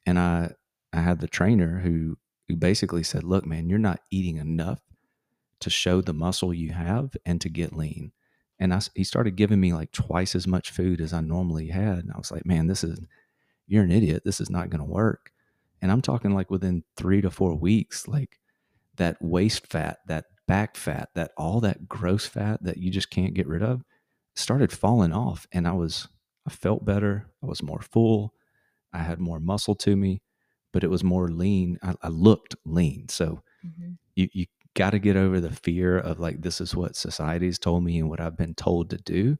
And 0.06 0.18
I, 0.18 0.54
I 0.94 1.02
had 1.02 1.20
the 1.20 1.28
trainer 1.28 1.80
who, 1.82 2.18
who 2.48 2.56
basically 2.56 3.04
said, 3.04 3.26
look, 3.26 3.46
man, 3.46 3.68
you're 3.68 3.78
not 3.78 4.00
eating 4.10 4.38
enough 4.38 4.80
to 5.60 5.70
show 5.70 6.00
the 6.00 6.14
muscle 6.14 6.54
you 6.54 6.72
have 6.72 7.12
and 7.26 7.42
to 7.42 7.50
get 7.50 7.76
lean. 7.76 8.14
And 8.58 8.74
I, 8.74 8.80
he 8.96 9.04
started 9.04 9.36
giving 9.36 9.60
me 9.60 9.74
like 9.74 9.92
twice 9.92 10.34
as 10.34 10.48
much 10.48 10.72
food 10.72 11.02
as 11.02 11.12
I 11.12 11.20
normally 11.20 11.68
had. 11.68 12.00
And 12.00 12.12
I 12.14 12.18
was 12.18 12.32
like, 12.32 12.46
man, 12.46 12.68
this 12.68 12.86
is, 12.86 13.02
you're 13.68 13.84
an 13.84 13.92
idiot. 13.92 14.22
This 14.24 14.40
is 14.40 14.50
not 14.50 14.70
going 14.70 14.80
to 14.80 14.90
work. 14.90 15.34
And 15.82 15.92
I'm 15.92 16.02
talking 16.02 16.34
like 16.34 16.50
within 16.50 16.84
three 16.96 17.22
to 17.22 17.30
four 17.30 17.56
weeks, 17.56 18.08
like 18.08 18.40
that 18.96 19.18
waist 19.22 19.68
fat, 19.68 20.00
that 20.08 20.26
back 20.48 20.76
fat, 20.76 21.10
that 21.16 21.32
all 21.38 21.60
that 21.62 21.88
gross 21.88 22.26
fat 22.26 22.64
that 22.64 22.78
you 22.78 22.90
just 22.90 23.10
can't 23.10 23.34
get 23.34 23.48
rid 23.48 23.62
of, 23.62 23.84
started 24.36 24.72
falling 24.72 25.14
off. 25.14 25.46
And 25.52 25.68
I 25.68 25.74
was, 25.74 26.08
I 26.48 26.52
felt 26.52 26.86
better. 26.86 27.28
I 27.44 27.46
was 27.46 27.62
more 27.62 27.82
full. 27.82 28.34
I 28.94 29.00
had 29.00 29.20
more 29.20 29.40
muscle 29.40 29.76
to 29.76 29.96
me, 29.96 30.22
but 30.72 30.84
it 30.84 30.90
was 30.90 31.04
more 31.04 31.28
lean. 31.28 31.78
I, 31.84 31.94
I 32.02 32.08
looked 32.08 32.56
lean. 32.66 33.10
So 33.10 33.44
mm-hmm. 33.66 33.94
you, 34.16 34.30
you 34.34 34.46
got 34.74 34.92
to 34.92 35.00
get 35.00 35.16
over 35.16 35.40
the 35.40 35.52
fear 35.52 35.98
of 35.98 36.20
like, 36.20 36.42
this 36.42 36.62
is 36.62 36.76
what 36.76 36.96
society's 36.96 37.60
told 37.60 37.84
me 37.84 38.00
and 38.00 38.10
what 38.10 38.22
I've 38.22 38.38
been 38.38 38.56
told 38.56 38.90
to 38.92 38.98
do. 38.98 39.38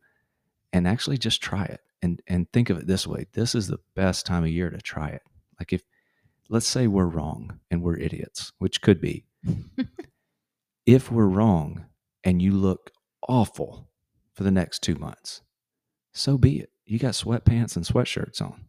And 0.74 0.88
actually 0.88 1.18
just 1.18 1.42
try 1.42 1.64
it. 1.64 1.82
And, 2.04 2.22
and 2.28 2.52
think 2.52 2.70
of 2.70 2.78
it 2.78 2.86
this 2.86 3.08
way 3.08 3.26
this 3.34 3.56
is 3.56 3.68
the 3.68 3.80
best 3.96 4.28
time 4.28 4.44
of 4.44 4.50
year 4.50 4.70
to 4.70 4.80
try 4.80 5.10
it. 5.10 5.24
Like, 5.60 5.74
if, 5.74 5.82
let's 6.50 6.68
say 6.68 6.88
we're 6.88 7.06
wrong 7.06 7.60
and 7.70 7.82
we're 7.82 7.98
idiots, 7.98 8.52
which 8.58 8.82
could 8.82 9.02
be. 9.02 9.26
if 10.86 11.12
we're 11.12 11.28
wrong 11.28 11.86
and 12.24 12.42
you 12.42 12.52
look 12.52 12.92
awful 13.28 13.90
for 14.34 14.44
the 14.44 14.52
next 14.52 14.82
two 14.82 14.96
months, 14.96 15.42
so 16.14 16.38
be 16.38 16.60
it. 16.60 16.72
You 16.86 17.00
got 17.00 17.14
sweatpants 17.14 17.76
and 17.76 17.86
sweatshirts 17.86 18.42
on. 18.42 18.66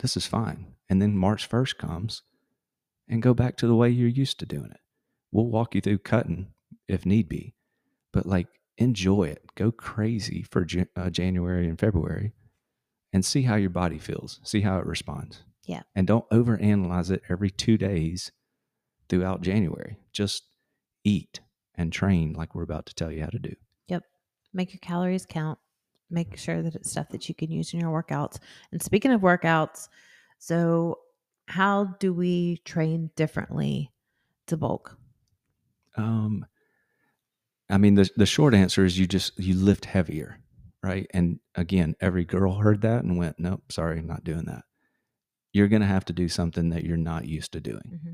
This 0.00 0.16
is 0.16 0.26
fine. 0.26 0.74
And 0.88 1.00
then 1.00 1.16
March 1.16 1.48
1st 1.48 1.78
comes 1.78 2.22
and 3.08 3.22
go 3.22 3.34
back 3.34 3.56
to 3.56 3.66
the 3.66 3.74
way 3.74 3.88
you're 3.88 4.08
used 4.08 4.38
to 4.40 4.46
doing 4.46 4.70
it. 4.70 4.80
We'll 5.32 5.46
walk 5.46 5.74
you 5.74 5.80
through 5.80 5.98
cutting 5.98 6.48
if 6.88 7.06
need 7.06 7.28
be, 7.28 7.54
but 8.12 8.26
like 8.26 8.48
enjoy 8.76 9.24
it. 9.24 9.42
Go 9.54 9.72
crazy 9.72 10.42
for 10.42 10.66
uh, 10.96 11.10
January 11.10 11.66
and 11.68 11.78
February 11.78 12.32
and 13.12 13.24
see 13.24 13.42
how 13.42 13.56
your 13.56 13.70
body 13.70 13.98
feels, 13.98 14.40
see 14.42 14.60
how 14.60 14.78
it 14.78 14.86
responds. 14.86 15.44
Yeah. 15.66 15.82
And 15.94 16.06
don't 16.06 16.28
overanalyze 16.30 17.10
it 17.10 17.22
every 17.28 17.50
two 17.50 17.78
days 17.78 18.32
throughout 19.08 19.42
January. 19.42 19.98
Just 20.12 20.44
eat 21.04 21.40
and 21.74 21.92
train 21.92 22.32
like 22.32 22.54
we're 22.54 22.62
about 22.62 22.86
to 22.86 22.94
tell 22.94 23.10
you 23.10 23.22
how 23.22 23.30
to 23.30 23.38
do. 23.38 23.54
Yep. 23.88 24.04
Make 24.52 24.72
your 24.72 24.80
calories 24.80 25.26
count. 25.26 25.58
Make 26.10 26.36
sure 26.36 26.62
that 26.62 26.74
it's 26.74 26.90
stuff 26.90 27.08
that 27.10 27.28
you 27.28 27.34
can 27.34 27.50
use 27.50 27.72
in 27.72 27.80
your 27.80 27.90
workouts. 27.90 28.38
And 28.72 28.82
speaking 28.82 29.10
of 29.10 29.22
workouts, 29.22 29.88
so 30.38 30.98
how 31.46 31.84
do 31.98 32.12
we 32.12 32.58
train 32.64 33.10
differently 33.16 33.90
to 34.46 34.56
bulk? 34.56 34.96
Um 35.96 36.46
I 37.70 37.78
mean 37.78 37.94
the 37.94 38.08
the 38.16 38.26
short 38.26 38.54
answer 38.54 38.84
is 38.84 38.98
you 38.98 39.06
just 39.06 39.38
you 39.38 39.54
lift 39.54 39.86
heavier, 39.86 40.38
right? 40.82 41.06
And 41.14 41.40
again, 41.54 41.96
every 42.00 42.24
girl 42.24 42.54
heard 42.54 42.82
that 42.82 43.04
and 43.04 43.16
went, 43.16 43.38
"Nope, 43.38 43.72
sorry, 43.72 44.02
not 44.02 44.22
doing 44.22 44.44
that." 44.44 44.64
You're 45.54 45.68
going 45.68 45.80
to 45.80 45.88
have 45.88 46.04
to 46.06 46.12
do 46.12 46.28
something 46.28 46.68
that 46.68 46.84
you're 46.84 46.98
not 46.98 47.26
used 47.26 47.52
to 47.52 47.60
doing. 47.60 47.80
Mm-hmm 47.94 48.12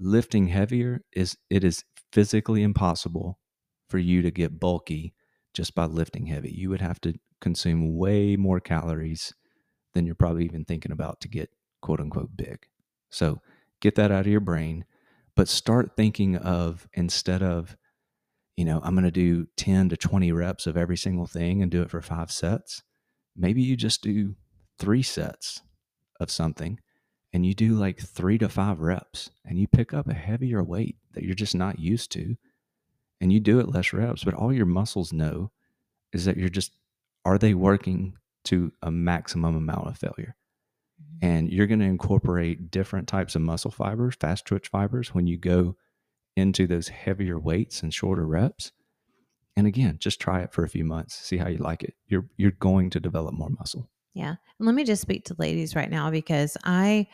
lifting 0.00 0.48
heavier 0.48 1.04
is 1.12 1.36
it 1.50 1.62
is 1.62 1.84
physically 2.10 2.62
impossible 2.62 3.38
for 3.88 3.98
you 3.98 4.22
to 4.22 4.30
get 4.30 4.58
bulky 4.58 5.14
just 5.52 5.74
by 5.74 5.84
lifting 5.84 6.26
heavy. 6.26 6.50
You 6.50 6.70
would 6.70 6.80
have 6.80 7.00
to 7.02 7.14
consume 7.40 7.96
way 7.96 8.36
more 8.36 8.60
calories 8.60 9.34
than 9.92 10.06
you're 10.06 10.14
probably 10.14 10.44
even 10.44 10.64
thinking 10.64 10.92
about 10.92 11.20
to 11.20 11.28
get 11.28 11.50
quote 11.82 12.00
unquote 12.00 12.36
big. 12.36 12.66
So 13.10 13.40
get 13.80 13.94
that 13.96 14.10
out 14.10 14.22
of 14.22 14.26
your 14.28 14.40
brain, 14.40 14.84
but 15.36 15.48
start 15.48 15.96
thinking 15.96 16.36
of 16.36 16.88
instead 16.94 17.42
of, 17.42 17.76
you 18.56 18.64
know, 18.64 18.80
I'm 18.82 18.94
going 18.94 19.04
to 19.04 19.10
do 19.10 19.46
10 19.56 19.90
to 19.90 19.96
20 19.96 20.32
reps 20.32 20.66
of 20.66 20.76
every 20.76 20.96
single 20.96 21.26
thing 21.26 21.62
and 21.62 21.70
do 21.70 21.82
it 21.82 21.90
for 21.90 22.00
five 22.00 22.30
sets. 22.30 22.82
Maybe 23.36 23.62
you 23.62 23.76
just 23.76 24.02
do 24.02 24.36
three 24.78 25.02
sets 25.02 25.62
of 26.20 26.30
something 26.30 26.78
and 27.32 27.46
you 27.46 27.54
do 27.54 27.74
like 27.74 28.00
three 28.00 28.38
to 28.38 28.48
five 28.48 28.80
reps 28.80 29.30
and 29.44 29.58
you 29.58 29.66
pick 29.66 29.94
up 29.94 30.08
a 30.08 30.14
heavier 30.14 30.62
weight 30.62 30.96
that 31.12 31.24
you're 31.24 31.34
just 31.34 31.54
not 31.54 31.78
used 31.78 32.10
to 32.12 32.36
and 33.20 33.32
you 33.32 33.40
do 33.40 33.60
it 33.60 33.68
less 33.68 33.92
reps, 33.92 34.24
but 34.24 34.34
all 34.34 34.52
your 34.52 34.66
muscles 34.66 35.12
know 35.12 35.50
is 36.12 36.24
that 36.24 36.36
you're 36.36 36.48
just, 36.48 36.72
are 37.24 37.38
they 37.38 37.54
working 37.54 38.14
to 38.44 38.72
a 38.82 38.90
maximum 38.90 39.54
amount 39.54 39.86
of 39.86 39.98
failure? 39.98 40.34
Mm-hmm. 41.00 41.26
And 41.26 41.52
you're 41.52 41.66
going 41.66 41.80
to 41.80 41.86
incorporate 41.86 42.70
different 42.70 43.06
types 43.06 43.36
of 43.36 43.42
muscle 43.42 43.70
fibers, 43.70 44.16
fast 44.18 44.46
twitch 44.46 44.68
fibers, 44.68 45.14
when 45.14 45.26
you 45.26 45.36
go 45.36 45.76
into 46.36 46.66
those 46.66 46.88
heavier 46.88 47.38
weights 47.38 47.82
and 47.82 47.92
shorter 47.92 48.26
reps. 48.26 48.72
And 49.56 49.66
again, 49.66 49.98
just 49.98 50.20
try 50.20 50.40
it 50.40 50.52
for 50.52 50.64
a 50.64 50.68
few 50.68 50.84
months, 50.84 51.14
see 51.14 51.36
how 51.36 51.48
you 51.48 51.58
like 51.58 51.82
it. 51.82 51.94
You're 52.06 52.26
you're 52.36 52.52
going 52.52 52.88
to 52.90 53.00
develop 53.00 53.34
more 53.34 53.50
muscle. 53.50 53.90
Yeah. 54.14 54.34
And 54.58 54.66
let 54.66 54.74
me 54.74 54.84
just 54.84 55.02
speak 55.02 55.24
to 55.26 55.36
ladies 55.38 55.76
right 55.76 55.90
now 55.90 56.10
because 56.10 56.56
I 56.64 57.06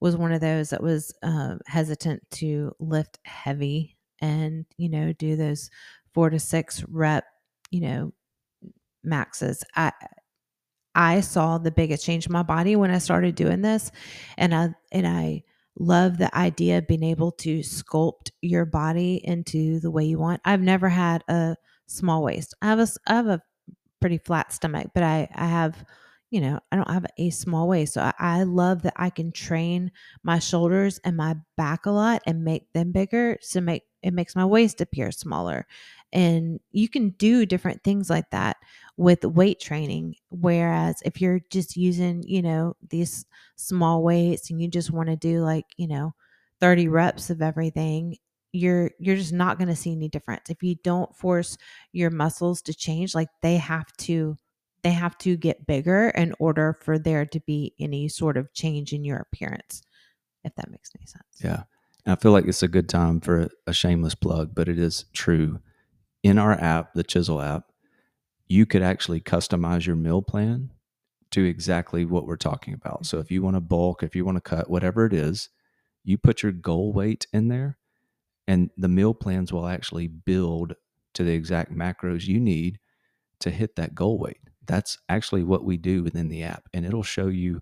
was 0.00 0.16
one 0.16 0.32
of 0.32 0.40
those 0.40 0.70
that 0.70 0.82
was 0.82 1.14
uh, 1.22 1.56
hesitant 1.66 2.22
to 2.32 2.72
lift 2.78 3.18
heavy 3.24 3.96
and, 4.20 4.64
you 4.76 4.88
know, 4.88 5.12
do 5.12 5.36
those 5.36 5.70
four 6.12 6.30
to 6.30 6.38
six 6.38 6.84
rep, 6.88 7.24
you 7.70 7.80
know, 7.80 8.12
maxes. 9.02 9.64
I, 9.74 9.92
I 10.94 11.20
saw 11.20 11.58
the 11.58 11.72
biggest 11.72 12.04
change 12.04 12.26
in 12.26 12.32
my 12.32 12.44
body 12.44 12.76
when 12.76 12.90
I 12.90 12.98
started 12.98 13.34
doing 13.34 13.62
this. 13.62 13.90
And 14.36 14.54
I, 14.54 14.74
and 14.92 15.06
I, 15.06 15.42
love 15.78 16.18
the 16.18 16.34
idea 16.36 16.78
of 16.78 16.86
being 16.86 17.02
able 17.02 17.32
to 17.32 17.60
sculpt 17.60 18.30
your 18.40 18.64
body 18.64 19.20
into 19.24 19.80
the 19.80 19.90
way 19.90 20.04
you 20.04 20.18
want. 20.18 20.40
I've 20.44 20.60
never 20.60 20.88
had 20.88 21.24
a 21.28 21.56
small 21.86 22.22
waist. 22.22 22.54
I 22.62 22.66
have 22.66 22.78
a 22.78 22.88
I 23.06 23.14
have 23.14 23.26
a 23.26 23.42
pretty 24.00 24.18
flat 24.18 24.52
stomach, 24.52 24.90
but 24.94 25.02
I 25.02 25.28
I 25.34 25.46
have 25.46 25.84
you 26.34 26.40
know, 26.40 26.58
I 26.72 26.76
don't 26.76 26.90
have 26.90 27.06
a 27.16 27.30
small 27.30 27.68
waist. 27.68 27.94
So 27.94 28.00
I, 28.00 28.12
I, 28.18 28.42
love 28.42 28.82
that 28.82 28.94
I 28.96 29.08
can 29.08 29.30
train 29.30 29.92
my 30.24 30.40
shoulders 30.40 30.98
and 31.04 31.16
my 31.16 31.36
back 31.56 31.86
a 31.86 31.92
lot 31.92 32.22
and 32.26 32.42
make 32.42 32.72
them 32.72 32.90
bigger. 32.90 33.38
So 33.40 33.60
make 33.60 33.84
it 34.02 34.12
makes 34.12 34.34
my 34.34 34.44
waist 34.44 34.80
appear 34.80 35.12
smaller. 35.12 35.64
And 36.12 36.58
you 36.72 36.88
can 36.88 37.10
do 37.10 37.46
different 37.46 37.84
things 37.84 38.10
like 38.10 38.30
that 38.30 38.56
with 38.96 39.24
weight 39.24 39.60
training. 39.60 40.16
Whereas 40.30 40.96
if 41.04 41.20
you're 41.20 41.40
just 41.50 41.76
using, 41.76 42.24
you 42.26 42.42
know, 42.42 42.74
these 42.90 43.24
small 43.54 44.02
weights 44.02 44.50
and 44.50 44.60
you 44.60 44.66
just 44.66 44.90
want 44.90 45.10
to 45.10 45.16
do 45.16 45.40
like, 45.40 45.66
you 45.76 45.86
know, 45.86 46.14
30 46.60 46.88
reps 46.88 47.30
of 47.30 47.42
everything, 47.42 48.16
you're 48.50 48.90
you're 48.98 49.14
just 49.14 49.32
not 49.32 49.56
going 49.56 49.68
to 49.68 49.76
see 49.76 49.92
any 49.92 50.08
difference. 50.08 50.50
If 50.50 50.64
you 50.64 50.74
don't 50.82 51.14
force 51.14 51.56
your 51.92 52.10
muscles 52.10 52.60
to 52.62 52.74
change, 52.74 53.14
like 53.14 53.28
they 53.40 53.56
have 53.58 53.86
to 53.98 54.36
they 54.84 54.92
have 54.92 55.16
to 55.18 55.36
get 55.36 55.66
bigger 55.66 56.10
in 56.10 56.34
order 56.38 56.78
for 56.82 56.98
there 56.98 57.24
to 57.24 57.40
be 57.40 57.74
any 57.80 58.06
sort 58.06 58.36
of 58.36 58.52
change 58.52 58.92
in 58.92 59.02
your 59.02 59.16
appearance, 59.16 59.82
if 60.44 60.54
that 60.56 60.70
makes 60.70 60.90
any 60.96 61.06
sense. 61.06 61.24
Yeah. 61.42 61.62
And 62.04 62.12
I 62.12 62.16
feel 62.16 62.32
like 62.32 62.44
it's 62.44 62.62
a 62.62 62.68
good 62.68 62.88
time 62.88 63.20
for 63.20 63.40
a, 63.40 63.48
a 63.66 63.72
shameless 63.72 64.14
plug, 64.14 64.54
but 64.54 64.68
it 64.68 64.78
is 64.78 65.06
true. 65.14 65.58
In 66.22 66.38
our 66.38 66.52
app, 66.52 66.92
the 66.92 67.02
Chizl 67.02 67.44
app, 67.44 67.72
you 68.46 68.66
could 68.66 68.82
actually 68.82 69.22
customize 69.22 69.86
your 69.86 69.96
meal 69.96 70.20
plan 70.20 70.70
to 71.30 71.44
exactly 71.44 72.04
what 72.04 72.26
we're 72.26 72.36
talking 72.36 72.74
about. 72.74 73.06
So 73.06 73.18
if 73.18 73.30
you 73.30 73.42
want 73.42 73.56
to 73.56 73.60
bulk, 73.60 74.02
if 74.02 74.14
you 74.14 74.26
want 74.26 74.36
to 74.36 74.42
cut, 74.42 74.68
whatever 74.68 75.06
it 75.06 75.14
is, 75.14 75.48
you 76.04 76.18
put 76.18 76.42
your 76.42 76.52
goal 76.52 76.92
weight 76.92 77.26
in 77.32 77.48
there, 77.48 77.78
and 78.46 78.70
the 78.76 78.88
meal 78.88 79.14
plans 79.14 79.50
will 79.50 79.66
actually 79.66 80.08
build 80.08 80.74
to 81.14 81.24
the 81.24 81.32
exact 81.32 81.72
macros 81.72 82.26
you 82.26 82.38
need 82.38 82.78
to 83.40 83.50
hit 83.50 83.76
that 83.76 83.94
goal 83.94 84.18
weight 84.18 84.40
that's 84.66 84.98
actually 85.08 85.44
what 85.44 85.64
we 85.64 85.76
do 85.76 86.02
within 86.02 86.28
the 86.28 86.42
app. 86.42 86.68
And 86.72 86.84
it'll 86.84 87.02
show 87.02 87.28
you 87.28 87.60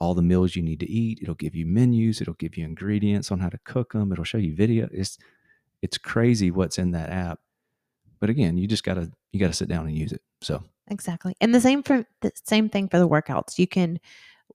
all 0.00 0.14
the 0.14 0.22
meals 0.22 0.54
you 0.54 0.62
need 0.62 0.80
to 0.80 0.90
eat. 0.90 1.18
It'll 1.22 1.34
give 1.34 1.54
you 1.54 1.66
menus. 1.66 2.20
It'll 2.20 2.34
give 2.34 2.56
you 2.56 2.64
ingredients 2.64 3.30
on 3.32 3.40
how 3.40 3.48
to 3.48 3.58
cook 3.64 3.92
them. 3.92 4.12
It'll 4.12 4.24
show 4.24 4.38
you 4.38 4.54
video. 4.54 4.88
It's 4.92 5.18
it's 5.82 5.98
crazy 5.98 6.50
what's 6.50 6.78
in 6.78 6.92
that 6.92 7.10
app. 7.10 7.40
But 8.20 8.30
again, 8.30 8.56
you 8.56 8.66
just 8.66 8.84
gotta 8.84 9.10
you 9.32 9.40
gotta 9.40 9.52
sit 9.52 9.68
down 9.68 9.86
and 9.86 9.96
use 9.96 10.12
it. 10.12 10.22
So 10.40 10.62
exactly, 10.88 11.34
and 11.40 11.54
the 11.54 11.60
same 11.60 11.82
for 11.82 12.04
the 12.20 12.32
same 12.44 12.68
thing 12.68 12.88
for 12.88 12.98
the 12.98 13.08
workouts. 13.08 13.58
You 13.58 13.66
can 13.66 14.00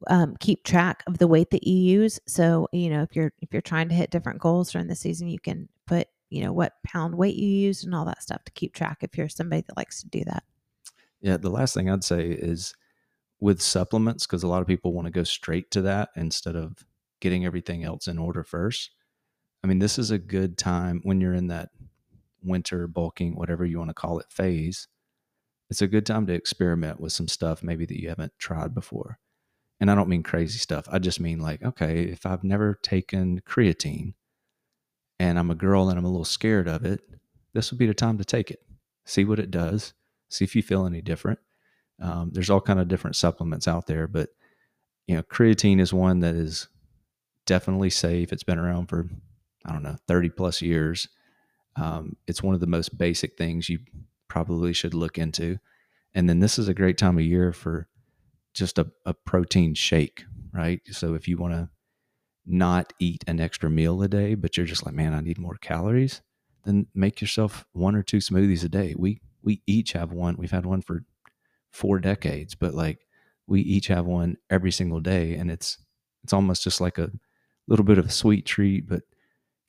um, 0.07 0.35
keep 0.39 0.63
track 0.63 1.03
of 1.07 1.17
the 1.17 1.27
weight 1.27 1.51
that 1.51 1.65
you 1.65 1.75
use. 1.75 2.19
So 2.27 2.67
you 2.71 2.89
know 2.89 3.03
if 3.03 3.15
you're 3.15 3.33
if 3.41 3.51
you're 3.51 3.61
trying 3.61 3.89
to 3.89 3.95
hit 3.95 4.11
different 4.11 4.39
goals 4.39 4.71
during 4.71 4.87
the 4.87 4.95
season, 4.95 5.27
you 5.27 5.39
can 5.39 5.69
put 5.87 6.07
you 6.29 6.43
know 6.43 6.53
what 6.53 6.73
pound 6.83 7.15
weight 7.15 7.35
you 7.35 7.47
use 7.47 7.83
and 7.83 7.93
all 7.93 8.05
that 8.05 8.23
stuff 8.23 8.43
to 8.45 8.51
keep 8.51 8.73
track. 8.73 8.97
If 9.01 9.17
you're 9.17 9.29
somebody 9.29 9.61
that 9.67 9.77
likes 9.77 10.01
to 10.01 10.09
do 10.09 10.23
that. 10.25 10.43
Yeah, 11.23 11.37
the 11.37 11.49
last 11.49 11.73
thing 11.73 11.89
I'd 11.89 12.03
say 12.03 12.27
is 12.27 12.75
with 13.39 13.61
supplements, 13.61 14.27
because 14.27 14.43
a 14.43 14.47
lot 14.47 14.61
of 14.61 14.67
people 14.67 14.93
want 14.93 15.05
to 15.05 15.11
go 15.11 15.23
straight 15.23 15.71
to 15.71 15.81
that 15.83 16.09
instead 16.17 16.55
of 16.57 16.85
getting 17.21 17.45
everything 17.45 17.83
else 17.85 18.07
in 18.07 18.19
order 18.19 18.43
first. 18.43 18.91
I 19.63 19.67
mean, 19.67 19.79
this 19.79 19.97
is 19.97 20.11
a 20.11 20.17
good 20.19 20.57
time 20.57 20.99
when 21.03 21.21
you're 21.21 21.33
in 21.33 21.47
that 21.47 21.69
winter 22.43 22.87
bulking, 22.87 23.35
whatever 23.35 23.63
you 23.65 23.79
want 23.79 23.89
to 23.89 23.93
call 23.93 24.19
it, 24.19 24.25
phase. 24.29 24.89
It's 25.69 25.81
a 25.81 25.87
good 25.87 26.05
time 26.05 26.27
to 26.27 26.33
experiment 26.33 26.99
with 26.99 27.13
some 27.13 27.29
stuff 27.29 27.63
maybe 27.63 27.85
that 27.85 28.01
you 28.01 28.09
haven't 28.09 28.33
tried 28.37 28.75
before. 28.75 29.17
And 29.79 29.89
I 29.89 29.95
don't 29.95 30.09
mean 30.09 30.23
crazy 30.23 30.59
stuff. 30.59 30.87
I 30.91 30.99
just 30.99 31.21
mean 31.21 31.39
like, 31.39 31.63
okay, 31.63 32.03
if 32.03 32.25
I've 32.25 32.43
never 32.43 32.77
taken 32.83 33.39
creatine 33.47 34.13
and 35.19 35.39
I'm 35.39 35.49
a 35.49 35.55
girl 35.55 35.89
and 35.89 35.97
I'm 35.97 36.05
a 36.05 36.11
little 36.11 36.25
scared 36.25 36.67
of 36.67 36.83
it, 36.83 36.99
this 37.53 37.71
would 37.71 37.79
be 37.79 37.87
the 37.87 37.93
time 37.93 38.17
to 38.17 38.25
take 38.25 38.51
it. 38.51 38.59
See 39.05 39.23
what 39.23 39.39
it 39.39 39.51
does 39.51 39.93
see 40.33 40.45
if 40.45 40.55
you 40.55 40.63
feel 40.63 40.85
any 40.85 41.01
different. 41.01 41.39
Um, 42.01 42.31
there's 42.33 42.49
all 42.49 42.61
kind 42.61 42.79
of 42.79 42.87
different 42.87 43.15
supplements 43.15 43.67
out 43.67 43.87
there, 43.87 44.07
but 44.07 44.29
you 45.07 45.15
know, 45.15 45.23
creatine 45.23 45.79
is 45.79 45.93
one 45.93 46.19
that 46.21 46.35
is 46.35 46.67
definitely 47.45 47.89
safe. 47.89 48.31
It's 48.31 48.43
been 48.43 48.59
around 48.59 48.87
for 48.87 49.09
I 49.65 49.71
don't 49.71 49.83
know 49.83 49.97
30 50.07 50.29
plus 50.29 50.61
years. 50.61 51.07
Um, 51.75 52.15
it's 52.27 52.43
one 52.43 52.53
of 52.53 52.61
the 52.61 52.67
most 52.67 52.97
basic 52.97 53.37
things 53.37 53.69
you 53.69 53.79
probably 54.27 54.73
should 54.73 54.93
look 54.93 55.17
into. 55.17 55.57
And 56.13 56.29
then 56.29 56.39
this 56.39 56.59
is 56.59 56.67
a 56.67 56.73
great 56.73 56.97
time 56.97 57.17
of 57.17 57.23
year 57.23 57.51
for 57.51 57.87
just 58.53 58.77
a, 58.77 58.87
a 59.05 59.13
protein 59.13 59.73
shake, 59.73 60.25
right? 60.51 60.81
So 60.91 61.15
if 61.15 61.27
you 61.27 61.37
want 61.37 61.53
to 61.53 61.69
not 62.45 62.93
eat 62.99 63.23
an 63.27 63.39
extra 63.39 63.69
meal 63.69 64.01
a 64.03 64.07
day, 64.07 64.35
but 64.35 64.57
you're 64.57 64.65
just 64.65 64.85
like, 64.85 64.93
man, 64.93 65.13
I 65.13 65.21
need 65.21 65.39
more 65.39 65.55
calories, 65.55 66.21
then 66.65 66.87
make 66.93 67.21
yourself 67.21 67.65
one 67.71 67.95
or 67.95 68.03
two 68.03 68.17
smoothies 68.17 68.63
a 68.63 68.69
day. 68.69 68.93
We 68.97 69.21
we 69.43 69.61
each 69.67 69.93
have 69.93 70.11
one. 70.11 70.35
We've 70.37 70.51
had 70.51 70.65
one 70.65 70.81
for 70.81 71.03
four 71.71 71.99
decades, 71.99 72.55
but 72.55 72.73
like 72.73 72.99
we 73.47 73.61
each 73.61 73.87
have 73.87 74.05
one 74.05 74.37
every 74.49 74.71
single 74.71 74.99
day, 74.99 75.35
and 75.35 75.51
it's 75.51 75.77
it's 76.23 76.33
almost 76.33 76.63
just 76.63 76.79
like 76.79 76.97
a 76.97 77.11
little 77.67 77.85
bit 77.85 77.97
of 77.97 78.05
a 78.05 78.11
sweet 78.11 78.45
treat, 78.45 78.87
but 78.87 79.03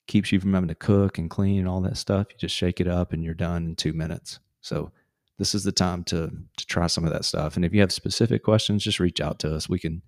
keeps 0.07 0.31
you 0.33 0.41
from 0.41 0.55
having 0.55 0.69
to 0.69 0.75
cook 0.75 1.19
and 1.19 1.31
clean 1.31 1.61
and 1.61 1.69
all 1.69 1.81
that 1.81 1.97
stuff. 1.97 2.27
You 2.31 2.37
just 2.39 2.55
shake 2.55 2.81
it 2.81 2.89
up 2.89 3.13
and 3.13 3.25
you're 3.25 3.35
done 3.35 3.65
in 3.65 3.77
two 3.77 3.93
minutes. 3.93 4.39
So 4.61 4.93
this 5.39 5.55
is 5.55 5.65
the 5.65 5.73
time 5.73 6.05
to 6.05 6.31
to 6.57 6.67
try 6.67 6.87
some 6.87 7.05
of 7.05 7.13
that 7.13 7.25
stuff. 7.25 7.57
And 7.57 7.65
if 7.65 7.75
you 7.75 7.81
have 7.81 7.93
specific 7.93 8.43
questions, 8.43 8.85
just 8.85 9.01
reach 9.01 9.21
out 9.21 9.39
to 9.41 9.55
us. 9.55 9.69
We 9.69 9.79
can 9.79 10.03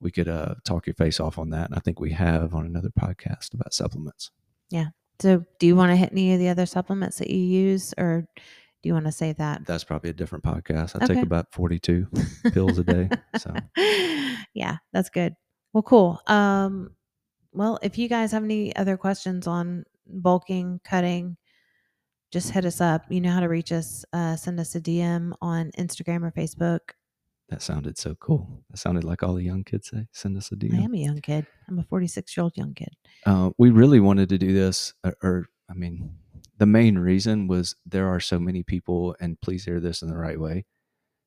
we 0.00 0.10
could 0.10 0.28
uh, 0.28 0.56
talk 0.64 0.86
your 0.86 0.94
face 0.94 1.18
off 1.18 1.38
on 1.38 1.50
that. 1.50 1.70
And 1.70 1.74
I 1.74 1.80
think 1.80 1.98
we 1.98 2.12
have 2.12 2.54
on 2.54 2.66
another 2.66 2.90
podcast 2.90 3.54
about 3.54 3.72
supplements. 3.72 4.30
Yeah. 4.70 4.88
So 5.20 5.44
do 5.58 5.66
you 5.66 5.76
want 5.76 5.92
to 5.92 5.96
hit 5.96 6.12
any 6.12 6.34
of 6.34 6.40
the 6.40 6.48
other 6.48 6.66
supplements 6.66 7.18
that 7.18 7.30
you 7.30 7.38
use 7.38 7.94
or 7.96 8.26
do 8.84 8.88
you 8.88 8.92
want 8.92 9.06
to 9.06 9.12
say 9.12 9.32
that? 9.32 9.64
That's 9.64 9.82
probably 9.82 10.10
a 10.10 10.12
different 10.12 10.44
podcast. 10.44 10.94
I 10.94 11.04
okay. 11.06 11.14
take 11.14 11.22
about 11.22 11.50
42 11.52 12.06
pills 12.52 12.78
a 12.78 12.84
day. 12.84 13.08
So, 13.38 13.54
yeah, 14.54 14.76
that's 14.92 15.08
good. 15.08 15.34
Well, 15.72 15.82
cool. 15.82 16.20
Um, 16.26 16.90
well, 17.54 17.78
if 17.82 17.96
you 17.96 18.10
guys 18.10 18.32
have 18.32 18.44
any 18.44 18.76
other 18.76 18.98
questions 18.98 19.46
on 19.46 19.84
bulking, 20.06 20.82
cutting, 20.84 21.38
just 22.30 22.50
hit 22.50 22.66
us 22.66 22.82
up. 22.82 23.06
You 23.08 23.22
know 23.22 23.30
how 23.30 23.40
to 23.40 23.48
reach 23.48 23.72
us. 23.72 24.04
Uh, 24.12 24.36
send 24.36 24.60
us 24.60 24.74
a 24.74 24.82
DM 24.82 25.32
on 25.40 25.70
Instagram 25.78 26.22
or 26.22 26.30
Facebook. 26.30 26.80
That 27.48 27.62
sounded 27.62 27.96
so 27.96 28.14
cool. 28.16 28.64
That 28.68 28.76
sounded 28.76 29.04
like 29.04 29.22
all 29.22 29.32
the 29.32 29.44
young 29.44 29.64
kids 29.64 29.88
say. 29.88 30.08
Send 30.12 30.36
us 30.36 30.52
a 30.52 30.56
DM. 30.56 30.78
I 30.78 30.82
am 30.82 30.92
a 30.92 30.98
young 30.98 31.22
kid. 31.22 31.46
I'm 31.68 31.78
a 31.78 31.84
46 31.84 32.36
year 32.36 32.44
old 32.44 32.54
young 32.54 32.74
kid. 32.74 32.92
Uh, 33.24 33.48
we 33.56 33.70
really 33.70 34.00
wanted 34.00 34.28
to 34.28 34.36
do 34.36 34.52
this, 34.52 34.92
or, 35.02 35.16
or 35.22 35.46
I 35.70 35.72
mean, 35.72 36.18
the 36.58 36.66
main 36.66 36.98
reason 36.98 37.46
was 37.46 37.74
there 37.84 38.08
are 38.08 38.20
so 38.20 38.38
many 38.38 38.62
people 38.62 39.16
and 39.20 39.40
please 39.40 39.64
hear 39.64 39.80
this 39.80 40.02
in 40.02 40.08
the 40.08 40.16
right 40.16 40.40
way 40.40 40.64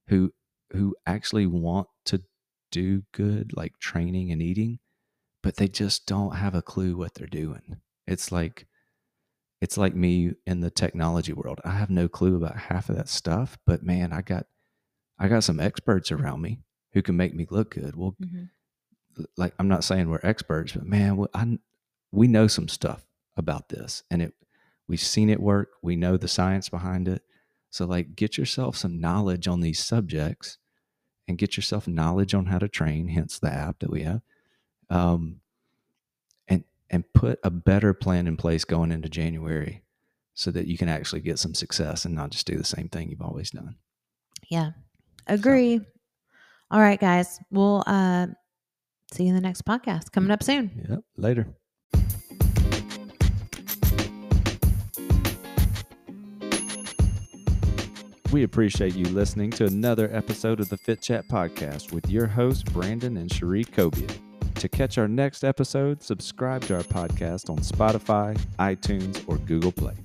who 0.07 0.33
who 0.71 0.95
actually 1.05 1.45
want 1.45 1.87
to 2.05 2.21
do 2.71 3.03
good 3.13 3.51
like 3.55 3.77
training 3.79 4.31
and 4.31 4.41
eating 4.41 4.79
but 5.43 5.55
they 5.55 5.67
just 5.67 6.05
don't 6.05 6.35
have 6.35 6.55
a 6.55 6.61
clue 6.61 6.97
what 6.97 7.13
they're 7.13 7.27
doing. 7.27 7.77
It's 8.05 8.31
like 8.31 8.67
it's 9.61 9.77
like 9.77 9.95
me 9.95 10.33
in 10.45 10.61
the 10.61 10.69
technology 10.69 11.33
world. 11.33 11.61
I 11.63 11.71
have 11.71 11.89
no 11.89 12.07
clue 12.07 12.35
about 12.35 12.57
half 12.57 12.89
of 12.89 12.95
that 12.95 13.09
stuff 13.09 13.57
but 13.65 13.83
man 13.83 14.13
i 14.13 14.21
got 14.21 14.45
i 15.19 15.27
got 15.27 15.43
some 15.43 15.59
experts 15.59 16.11
around 16.11 16.41
me 16.41 16.59
who 16.93 17.01
can 17.01 17.17
make 17.17 17.33
me 17.33 17.47
look 17.49 17.71
good. 17.71 17.95
Well 17.95 18.15
mm-hmm. 18.21 19.23
like 19.35 19.53
i'm 19.59 19.67
not 19.67 19.83
saying 19.83 20.09
we're 20.09 20.19
experts 20.23 20.73
but 20.73 20.85
man 20.85 21.25
I, 21.33 21.57
we 22.11 22.27
know 22.27 22.47
some 22.47 22.67
stuff 22.67 23.05
about 23.35 23.69
this 23.69 24.03
and 24.09 24.21
it 24.21 24.33
We've 24.87 24.99
seen 24.99 25.29
it 25.29 25.41
work. 25.41 25.71
We 25.81 25.95
know 25.95 26.17
the 26.17 26.27
science 26.27 26.69
behind 26.69 27.07
it. 27.07 27.21
So, 27.69 27.85
like, 27.85 28.15
get 28.15 28.37
yourself 28.37 28.77
some 28.77 28.99
knowledge 28.99 29.47
on 29.47 29.61
these 29.61 29.83
subjects 29.83 30.57
and 31.27 31.37
get 31.37 31.57
yourself 31.57 31.87
knowledge 31.87 32.33
on 32.33 32.45
how 32.45 32.59
to 32.59 32.69
train, 32.69 33.09
hence 33.09 33.39
the 33.39 33.51
app 33.51 33.79
that 33.79 33.89
we 33.89 34.03
have. 34.03 34.21
Um, 34.89 35.41
and, 36.47 36.63
and 36.89 37.03
put 37.13 37.39
a 37.43 37.49
better 37.49 37.93
plan 37.93 38.27
in 38.27 38.37
place 38.37 38.63
going 38.63 38.91
into 38.93 39.09
January 39.09 39.83
so 40.33 40.51
that 40.51 40.67
you 40.67 40.77
can 40.77 40.87
actually 40.87 41.21
get 41.21 41.39
some 41.39 41.53
success 41.53 42.05
and 42.05 42.15
not 42.15 42.29
just 42.29 42.47
do 42.47 42.57
the 42.57 42.63
same 42.63 42.87
thing 42.87 43.09
you've 43.09 43.21
always 43.21 43.51
done. 43.51 43.75
Yeah. 44.49 44.71
Agree. 45.27 45.79
So. 45.79 45.85
All 46.71 46.79
right, 46.79 46.99
guys. 46.99 47.39
We'll 47.51 47.83
uh, 47.85 48.27
see 49.11 49.23
you 49.23 49.29
in 49.29 49.35
the 49.35 49.41
next 49.41 49.65
podcast 49.65 50.11
coming 50.11 50.31
up 50.31 50.43
soon. 50.43 50.85
Yep. 50.89 50.99
Later. 51.17 51.47
We 58.31 58.43
appreciate 58.43 58.93
you 58.93 59.05
listening 59.05 59.51
to 59.51 59.65
another 59.65 60.13
episode 60.13 60.59
of 60.59 60.67
the 60.67 60.75
Fit 60.75 61.01
Chat 61.01 61.29
podcast 61.29 61.93
with 61.93 62.09
your 62.09 62.27
hosts, 62.27 62.61
Brandon 62.61 63.15
and 63.15 63.31
Cherie 63.31 63.63
Cobia. 63.63 64.11
To 64.55 64.67
catch 64.67 64.97
our 64.97 65.07
next 65.07 65.45
episode, 65.45 66.03
subscribe 66.03 66.61
to 66.63 66.75
our 66.75 66.83
podcast 66.83 67.49
on 67.49 67.59
Spotify, 67.59 68.37
iTunes, 68.59 69.23
or 69.29 69.37
Google 69.37 69.71
Play. 69.71 69.95